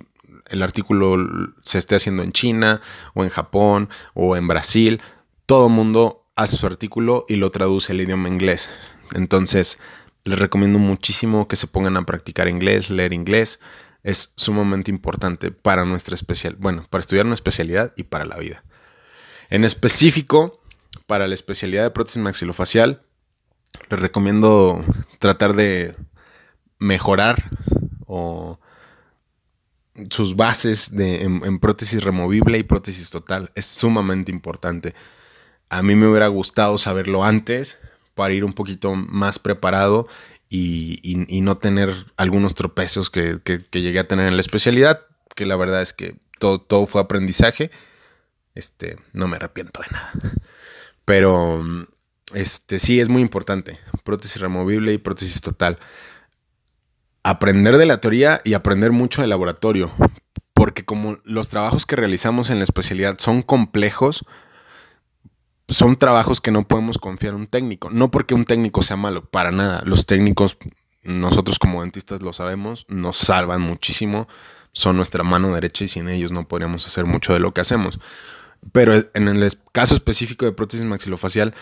el 0.48 0.62
artículo 0.62 1.16
se 1.62 1.78
esté 1.78 1.96
haciendo 1.96 2.22
en 2.22 2.32
China 2.32 2.80
o 3.14 3.24
en 3.24 3.30
Japón 3.30 3.88
o 4.14 4.37
en 4.37 4.48
Brasil, 4.48 5.00
todo 5.46 5.66
el 5.66 5.72
mundo 5.72 6.26
hace 6.37 6.56
su 6.56 6.66
artículo 6.66 7.24
y 7.28 7.37
lo 7.37 7.50
traduce 7.50 7.92
al 7.92 8.00
idioma 8.00 8.28
inglés. 8.28 8.70
Entonces, 9.14 9.78
les 10.24 10.38
recomiendo 10.38 10.78
muchísimo 10.78 11.48
que 11.48 11.56
se 11.56 11.66
pongan 11.66 11.96
a 11.96 12.04
practicar 12.04 12.48
inglés, 12.48 12.90
leer 12.90 13.12
inglés. 13.12 13.61
Es 14.02 14.32
sumamente 14.37 14.90
importante 14.90 15.50
para 15.50 15.84
nuestra 15.84 16.14
especial, 16.14 16.56
bueno, 16.58 16.87
para 16.90 17.00
estudiar 17.00 17.26
una 17.26 17.34
especialidad 17.34 17.92
y 17.96 18.04
para 18.04 18.24
la 18.24 18.37
vida. 18.37 18.62
En 19.50 19.64
específico, 19.64 20.61
para 21.06 21.26
la 21.26 21.34
especialidad 21.34 21.82
de 21.82 21.90
prótesis 21.90 22.22
maxilofacial, 22.22 23.02
les 23.90 24.00
recomiendo 24.00 24.84
tratar 25.18 25.54
de 25.54 25.96
mejorar 26.78 27.50
o 28.06 28.61
sus 30.11 30.37
bases 30.37 30.94
de, 30.94 31.22
en, 31.22 31.58
prótesis 31.58 32.02
removible 32.02 32.58
y 32.58 32.62
prótesis 32.62 33.11
total. 33.11 33.50
Es 33.54 33.66
sumamente 33.66 34.30
importante. 34.30 34.94
A 35.68 35.82
mí 35.82 35.94
me 35.94 36.08
hubiera 36.08 36.28
gustado 36.28 36.78
saberlo 36.78 37.24
antes 37.24 37.78
para 38.14 38.34
ir 38.34 38.44
un 38.44 38.52
poquito 38.52 38.94
más 38.94 39.38
preparado 39.38 40.08
y, 40.48 41.00
no 41.42 41.58
tener 41.58 41.94
algunos 42.16 42.54
tropezos 42.54 43.11
que, 43.11 43.40
llegué 43.72 43.98
a 43.98 44.08
tener 44.08 44.26
en 44.26 44.37
la 44.37 44.40
especialidad, 44.40 45.02
que 45.34 45.46
la 45.46 45.56
verdad 45.56 45.82
es 45.82 45.92
que 45.92 46.16
todo, 46.38 46.61
todo 46.61 46.87
fue 46.87 47.00
aprendizaje. 47.00 47.70
Este, 48.54 48.96
no 49.12 49.28
me 49.28 49.37
arrepiento 49.37 49.80
de 49.82 49.88
nada. 49.90 50.12
Pero 51.04 51.62
este, 52.34 52.78
sí 52.78 53.00
es 53.00 53.08
muy 53.08 53.22
importante. 53.22 53.78
Prótesis 54.04 54.40
removible 54.40 54.92
y 54.92 54.98
prótesis 54.98 55.40
total 55.40 55.78
aprender 57.22 57.78
de 57.78 57.87
la 57.87 58.00
teoría 58.00 58.40
y 58.44 58.54
aprender 58.54 58.92
mucho 58.92 59.20
del 59.20 59.31
laboratorio, 59.31 59.92
porque 60.54 60.85
como 60.85 61.18
los 61.24 61.48
trabajos 61.48 61.87
que 61.87 61.96
realizamos 61.96 62.50
en 62.50 62.59
la 62.59 62.64
especialidad 62.64 63.16
son 63.18 63.42
complejos, 63.42 64.24
son 65.68 65.96
trabajos 65.96 66.40
que 66.40 66.50
no 66.50 66.66
podemos 66.66 66.98
confiar 66.98 67.35
en 67.35 67.40
un 67.40 67.46
técnico. 67.46 67.90
No 67.90 68.11
porque 68.11 68.35
un 68.35 68.44
técnico 68.44 68.83
sea 68.83 68.96
malo, 68.96 69.24
para 69.24 69.50
nada. 69.52 69.83
Los 69.85 70.07
técnicos, 70.07 70.57
nosotros 71.02 71.59
como 71.59 71.83
dentistas 71.83 72.22
lo 72.22 72.33
sabemos, 72.33 72.87
nos 72.88 73.18
salvan 73.18 73.61
muchísimo, 73.61 74.28
son 74.72 74.96
nuestra 74.96 75.22
mano 75.24 75.54
derecha 75.54 75.85
y 75.85 75.88
sin 75.88 76.09
ellos 76.09 76.33
no 76.33 76.48
podríamos 76.48 76.87
hacer 76.87 77.04
mucho 77.04 77.35
de 77.35 77.40
lo 77.40 77.52
que 77.52 77.61
hacemos. 77.61 78.00
Pero 78.72 78.94
en 79.14 79.28
el 79.28 79.48
caso 79.72 79.94
específico 79.94 80.44
de 80.44 80.52
prótesis 80.52 80.85
maxilofacial, 80.85 81.54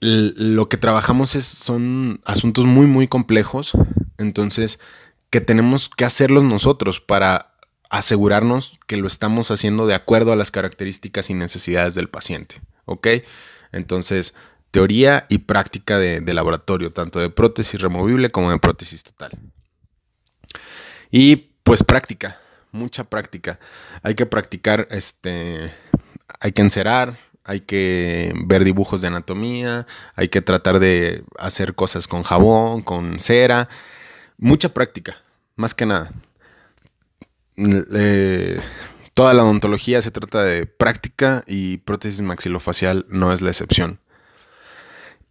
lo 0.00 0.68
que 0.68 0.76
trabajamos 0.76 1.34
es, 1.34 1.46
son 1.46 2.20
asuntos 2.24 2.66
muy, 2.66 2.86
muy 2.86 3.08
complejos 3.08 3.72
entonces, 4.18 4.80
que 5.30 5.40
tenemos 5.40 5.88
que 5.88 6.04
hacerlos 6.04 6.44
nosotros 6.44 7.00
para 7.00 7.54
asegurarnos 7.90 8.80
que 8.86 8.96
lo 8.96 9.06
estamos 9.06 9.50
haciendo 9.50 9.86
de 9.86 9.94
acuerdo 9.94 10.32
a 10.32 10.36
las 10.36 10.50
características 10.50 11.30
y 11.30 11.34
necesidades 11.34 11.94
del 11.94 12.08
paciente. 12.08 12.60
¿Ok? 12.84 13.08
Entonces, 13.72 14.34
teoría 14.70 15.26
y 15.28 15.38
práctica 15.38 15.98
de, 15.98 16.34
laboratorio, 16.34 16.92
tanto 16.92 17.20
de 17.20 17.30
prótesis 17.30 17.80
removible 17.80 18.30
como 18.30 18.50
de 18.50 18.58
prótesis 18.58 19.02
total. 19.02 19.32
Y 21.10 21.36
pues 21.62 21.82
práctica, 21.82 22.40
mucha 22.72 23.04
práctica. 23.04 23.58
Hay 24.02 24.14
que 24.14 24.26
practicar, 24.26 24.88
este, 24.90 25.72
hay 26.40 26.52
que 26.52 26.62
encerar, 26.62 27.18
hay 27.46 27.60
que 27.60 28.32
ver 28.44 28.64
dibujos 28.64 29.00
de 29.00 29.08
anatomía, 29.08 29.86
hay 30.14 30.28
que 30.28 30.42
tratar 30.42 30.78
de 30.80 31.24
hacer 31.38 31.74
cosas 31.74 32.08
con 32.08 32.22
jabón, 32.22 32.82
con 32.82 33.20
cera 33.20 33.68
mucha 34.38 34.68
práctica, 34.70 35.16
más 35.56 35.74
que 35.74 35.86
nada. 35.86 36.10
Eh, 37.56 38.60
toda 39.14 39.32
la 39.34 39.44
odontología 39.44 40.02
se 40.02 40.10
trata 40.10 40.42
de 40.42 40.66
práctica 40.66 41.42
y 41.46 41.78
prótesis 41.78 42.20
maxilofacial 42.20 43.06
no 43.08 43.32
es 43.32 43.40
la 43.40 43.50
excepción. 43.50 44.00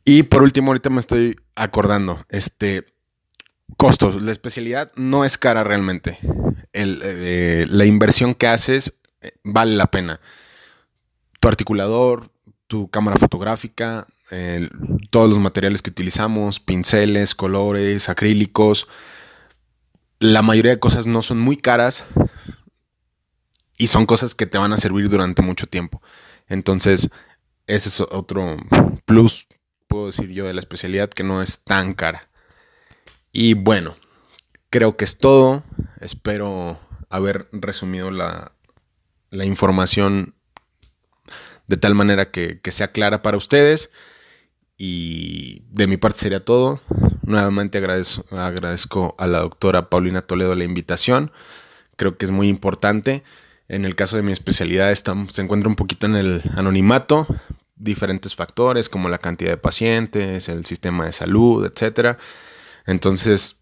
Y 0.04 0.24
por 0.24 0.44
último, 0.44 0.68
ahorita 0.68 0.90
me 0.90 1.00
estoy 1.00 1.40
acordando, 1.56 2.26
este, 2.30 2.86
costos. 3.78 4.22
La 4.22 4.32
especialidad 4.32 4.92
no 4.96 5.26
es 5.26 5.38
cara 5.38 5.64
realmente. 5.64 6.20
Eh, 6.74 7.66
la 7.70 7.86
inversión 7.86 8.36
que 8.36 8.48
haces 8.48 9.00
eh, 9.22 9.32
vale 9.44 9.76
la 9.76 9.88
pena. 9.88 10.20
Tu 11.46 11.50
articulador, 11.50 12.32
tu 12.66 12.90
cámara 12.90 13.18
fotográfica, 13.18 14.08
todos 15.12 15.30
los 15.30 15.38
materiales 15.38 15.84
que 15.84 15.92
utilizamos, 15.92 16.60
pinceles, 16.60 17.36
colores, 17.36 18.10
acrílicos, 18.10 18.88
la 20.18 20.42
mayoría 20.42 20.72
de 20.72 20.80
cosas 20.80 21.06
no 21.06 21.22
son 21.22 21.40
muy 21.40 21.56
caras 21.56 22.04
y 23.78 23.86
son 23.90 24.08
cosas 24.08 24.34
que 24.34 24.48
te 24.48 24.58
van 24.58 24.74
a 24.74 24.78
servir 24.78 25.08
durante 25.08 25.44
mucho 25.44 25.68
tiempo. 25.68 26.02
Entonces, 26.48 27.12
ese 27.68 27.90
es 27.90 28.02
otro 28.02 28.58
plus, 29.06 29.48
puedo 29.88 30.08
decir 30.08 30.32
yo, 30.32 30.46
de 30.46 30.54
la 30.56 30.62
especialidad 30.62 31.12
que 31.12 31.22
no 31.22 31.44
es 31.44 31.64
tan 31.64 31.94
cara. 31.94 32.28
Y 33.32 33.54
bueno, 33.54 33.98
creo 34.72 34.98
que 34.98 35.06
es 35.06 35.20
todo. 35.20 35.64
Espero 36.02 36.80
haber 37.08 37.50
resumido 37.52 38.10
la, 38.10 38.52
información 39.32 40.34
de 41.68 41.78
tal 41.78 41.96
manera 41.96 42.32
que, 42.32 42.60
sea 42.70 42.90
clara 42.90 43.22
para 43.22 43.38
ustedes. 43.38 43.92
Y 44.78 45.62
de 45.72 45.88
mi 45.88 45.98
parte 45.98 46.20
sería 46.20 46.44
todo. 46.44 46.82
Nuevamente 47.24 47.78
agradezco, 47.78 48.38
agradezco 48.38 49.16
a 49.18 49.28
la 49.28 49.40
doctora 49.40 49.90
Paulina 49.90 50.22
Toledo 50.22 50.56
la 50.56 50.64
invitación. 50.64 51.32
Creo 51.96 52.18
que 52.18 52.26
es 52.26 52.32
muy 52.32 52.50
importante. 52.50 53.24
En 53.68 53.86
el 53.86 53.96
caso 53.96 54.18
de 54.18 54.24
mi 54.24 54.32
especialidad 54.32 54.94
se 54.94 55.42
encuentra 55.42 55.70
un 55.70 55.76
poquito 55.76 56.06
en 56.06 56.16
el 56.16 56.44
anonimato, 56.56 57.26
diferentes 57.76 58.36
factores 58.36 58.90
como 58.90 59.10
la 59.10 59.18
cantidad 59.18 59.50
de 59.50 59.58
pacientes, 59.58 60.50
el 60.50 60.66
sistema 60.66 61.06
de 61.06 61.14
salud, 61.14 61.66
etc. 61.66 62.18
Entonces, 62.86 63.62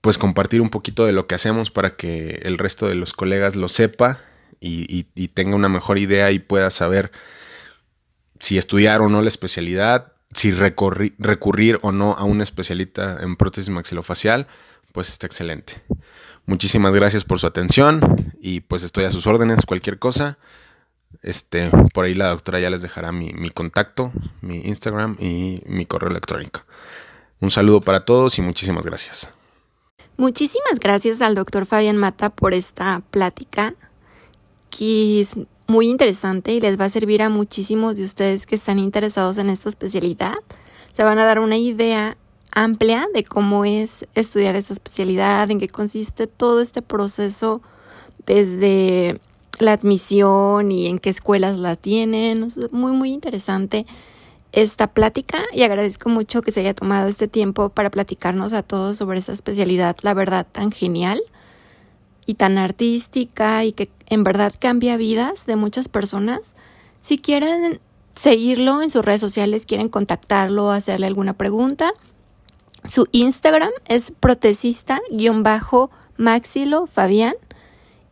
pues 0.00 0.16
compartir 0.16 0.62
un 0.62 0.70
poquito 0.70 1.04
de 1.04 1.12
lo 1.12 1.26
que 1.26 1.34
hacemos 1.34 1.70
para 1.70 1.96
que 1.96 2.40
el 2.44 2.56
resto 2.56 2.86
de 2.86 2.94
los 2.94 3.12
colegas 3.12 3.56
lo 3.56 3.68
sepa 3.68 4.20
y, 4.62 5.28
tenga 5.28 5.56
una 5.56 5.68
mejor 5.68 5.98
idea 5.98 6.30
y 6.30 6.38
pueda 6.38 6.70
saber 6.70 7.12
si 8.38 8.58
estudiar 8.58 9.00
o 9.00 9.08
no 9.08 9.22
la 9.22 9.28
especialidad, 9.28 10.12
si 10.32 10.52
recurrir 10.52 11.78
o 11.82 11.92
no 11.92 12.12
a 12.12 12.24
un 12.24 12.40
especialista 12.40 13.18
en 13.20 13.36
prótesis 13.36 13.70
maxilofacial, 13.70 14.46
pues 14.92 15.08
está 15.08 15.26
excelente. 15.26 15.82
Muchísimas 16.46 16.94
gracias 16.94 17.24
por 17.24 17.38
su 17.38 17.46
atención 17.46 18.32
y 18.40 18.60
pues 18.60 18.82
estoy 18.82 19.04
a 19.04 19.10
sus 19.10 19.26
órdenes, 19.26 19.66
cualquier 19.66 19.98
cosa. 19.98 20.38
Este, 21.22 21.70
por 21.92 22.04
ahí 22.04 22.14
la 22.14 22.30
doctora 22.30 22.58
ya 22.58 22.70
les 22.70 22.82
dejará 22.82 23.12
mi, 23.12 23.32
mi 23.32 23.50
contacto, 23.50 24.12
mi 24.40 24.60
Instagram 24.60 25.16
y 25.20 25.62
mi 25.66 25.86
correo 25.86 26.10
electrónico. 26.10 26.64
Un 27.40 27.50
saludo 27.50 27.80
para 27.80 28.04
todos 28.04 28.38
y 28.38 28.42
muchísimas 28.42 28.86
gracias. 28.86 29.28
Muchísimas 30.16 30.78
gracias 30.78 31.20
al 31.20 31.34
doctor 31.34 31.66
Fabián 31.66 31.96
Mata 31.96 32.30
por 32.30 32.54
esta 32.54 33.02
plática 33.10 33.74
que 34.76 35.20
es 35.20 35.36
muy 35.66 35.88
interesante 35.88 36.52
y 36.52 36.60
les 36.60 36.80
va 36.80 36.86
a 36.86 36.90
servir 36.90 37.22
a 37.22 37.28
muchísimos 37.28 37.94
de 37.94 38.04
ustedes 38.04 38.46
que 38.46 38.56
están 38.56 38.78
interesados 38.78 39.38
en 39.38 39.50
esta 39.50 39.68
especialidad. 39.68 40.34
Se 40.94 41.04
van 41.04 41.18
a 41.18 41.24
dar 41.24 41.38
una 41.38 41.56
idea 41.56 42.16
amplia 42.50 43.06
de 43.14 43.22
cómo 43.22 43.64
es 43.64 44.06
estudiar 44.14 44.56
esta 44.56 44.72
especialidad, 44.72 45.50
en 45.50 45.60
qué 45.60 45.68
consiste 45.68 46.26
todo 46.26 46.60
este 46.60 46.82
proceso 46.82 47.62
desde 48.26 49.20
la 49.58 49.72
admisión 49.72 50.72
y 50.72 50.86
en 50.86 50.98
qué 50.98 51.10
escuelas 51.10 51.58
la 51.58 51.76
tienen. 51.76 52.44
Es 52.44 52.72
muy, 52.72 52.92
muy 52.92 53.12
interesante 53.12 53.86
esta 54.52 54.86
plática 54.88 55.42
y 55.52 55.62
agradezco 55.62 56.08
mucho 56.08 56.42
que 56.42 56.50
se 56.50 56.60
haya 56.60 56.74
tomado 56.74 57.08
este 57.08 57.28
tiempo 57.28 57.68
para 57.68 57.90
platicarnos 57.90 58.52
a 58.52 58.62
todos 58.62 58.96
sobre 58.96 59.18
esa 59.18 59.32
especialidad, 59.32 59.96
la 60.02 60.14
verdad, 60.14 60.46
tan 60.50 60.72
genial 60.72 61.22
y 62.26 62.34
tan 62.34 62.58
artística 62.58 63.64
y 63.64 63.72
que 63.72 63.90
en 64.06 64.24
verdad 64.24 64.52
cambia 64.58 64.96
vidas 64.96 65.46
de 65.46 65.54
muchas 65.56 65.88
personas. 65.88 66.54
Si 67.00 67.18
quieren 67.18 67.80
seguirlo 68.14 68.82
en 68.82 68.90
sus 68.90 69.02
redes 69.04 69.20
sociales, 69.20 69.66
quieren 69.66 69.88
contactarlo, 69.88 70.70
hacerle 70.70 71.06
alguna 71.06 71.34
pregunta, 71.34 71.92
su 72.84 73.06
Instagram 73.12 73.70
es 73.86 74.12
protesista-maxilo 74.18 76.86
Fabián 76.86 77.34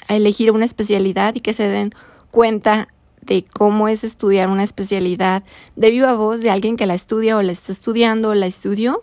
elegir 0.08 0.52
una 0.52 0.64
especialidad 0.64 1.34
y 1.34 1.40
que 1.40 1.52
se 1.52 1.68
den 1.68 1.92
cuenta 2.30 2.88
de 3.20 3.44
cómo 3.44 3.88
es 3.88 4.04
estudiar 4.04 4.48
una 4.48 4.64
especialidad 4.64 5.42
de 5.76 5.90
viva 5.90 6.14
voz 6.14 6.40
de 6.40 6.50
alguien 6.50 6.78
que 6.78 6.86
la 6.86 6.94
estudia 6.94 7.36
o 7.36 7.42
la 7.42 7.52
está 7.52 7.72
estudiando 7.72 8.30
o 8.30 8.34
la 8.34 8.46
estudió 8.46 9.00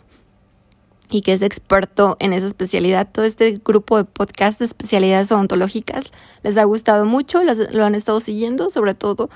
y 1.11 1.21
que 1.21 1.33
es 1.33 1.43
experto 1.43 2.17
en 2.19 2.33
esa 2.33 2.47
especialidad. 2.47 3.07
Todo 3.11 3.23
este 3.23 3.61
grupo 3.63 3.97
de 3.97 4.05
podcasts 4.05 4.57
de 4.57 4.65
especialidades 4.65 5.31
odontológicas 5.31 6.05
les 6.41 6.57
ha 6.57 6.63
gustado 6.63 7.05
mucho, 7.05 7.41
lo 7.43 7.85
han 7.85 7.93
estado 7.93 8.19
siguiendo, 8.19 8.71
sobre 8.71 8.95
todo 8.95 9.29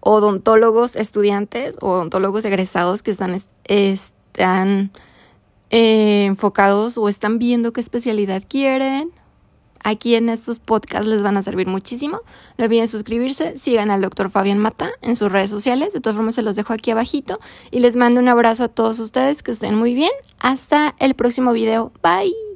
odontólogos 0.00 0.94
estudiantes 0.94 1.78
o 1.80 1.92
odontólogos 1.92 2.44
egresados 2.44 3.02
que 3.02 3.12
están, 3.12 3.40
están 3.64 4.90
eh, 5.70 6.24
enfocados 6.24 6.98
o 6.98 7.08
están 7.08 7.38
viendo 7.38 7.72
qué 7.72 7.80
especialidad 7.80 8.42
quieren 8.48 9.12
Aquí 9.82 10.14
en 10.14 10.28
estos 10.28 10.58
podcasts 10.58 11.08
les 11.08 11.22
van 11.22 11.36
a 11.36 11.42
servir 11.42 11.66
muchísimo. 11.66 12.20
No 12.56 12.64
olviden 12.64 12.88
suscribirse, 12.88 13.56
sigan 13.56 13.90
al 13.90 14.00
doctor 14.00 14.30
Fabián 14.30 14.58
Mata 14.58 14.90
en 15.02 15.16
sus 15.16 15.30
redes 15.30 15.50
sociales. 15.50 15.92
De 15.92 16.00
todas 16.00 16.16
formas, 16.16 16.34
se 16.34 16.42
los 16.42 16.56
dejo 16.56 16.72
aquí 16.72 16.90
abajito. 16.90 17.38
Y 17.70 17.80
les 17.80 17.96
mando 17.96 18.20
un 18.20 18.28
abrazo 18.28 18.64
a 18.64 18.68
todos 18.68 18.98
ustedes, 18.98 19.42
que 19.42 19.52
estén 19.52 19.74
muy 19.74 19.94
bien. 19.94 20.12
Hasta 20.40 20.94
el 20.98 21.14
próximo 21.14 21.52
video. 21.52 21.92
Bye. 22.02 22.47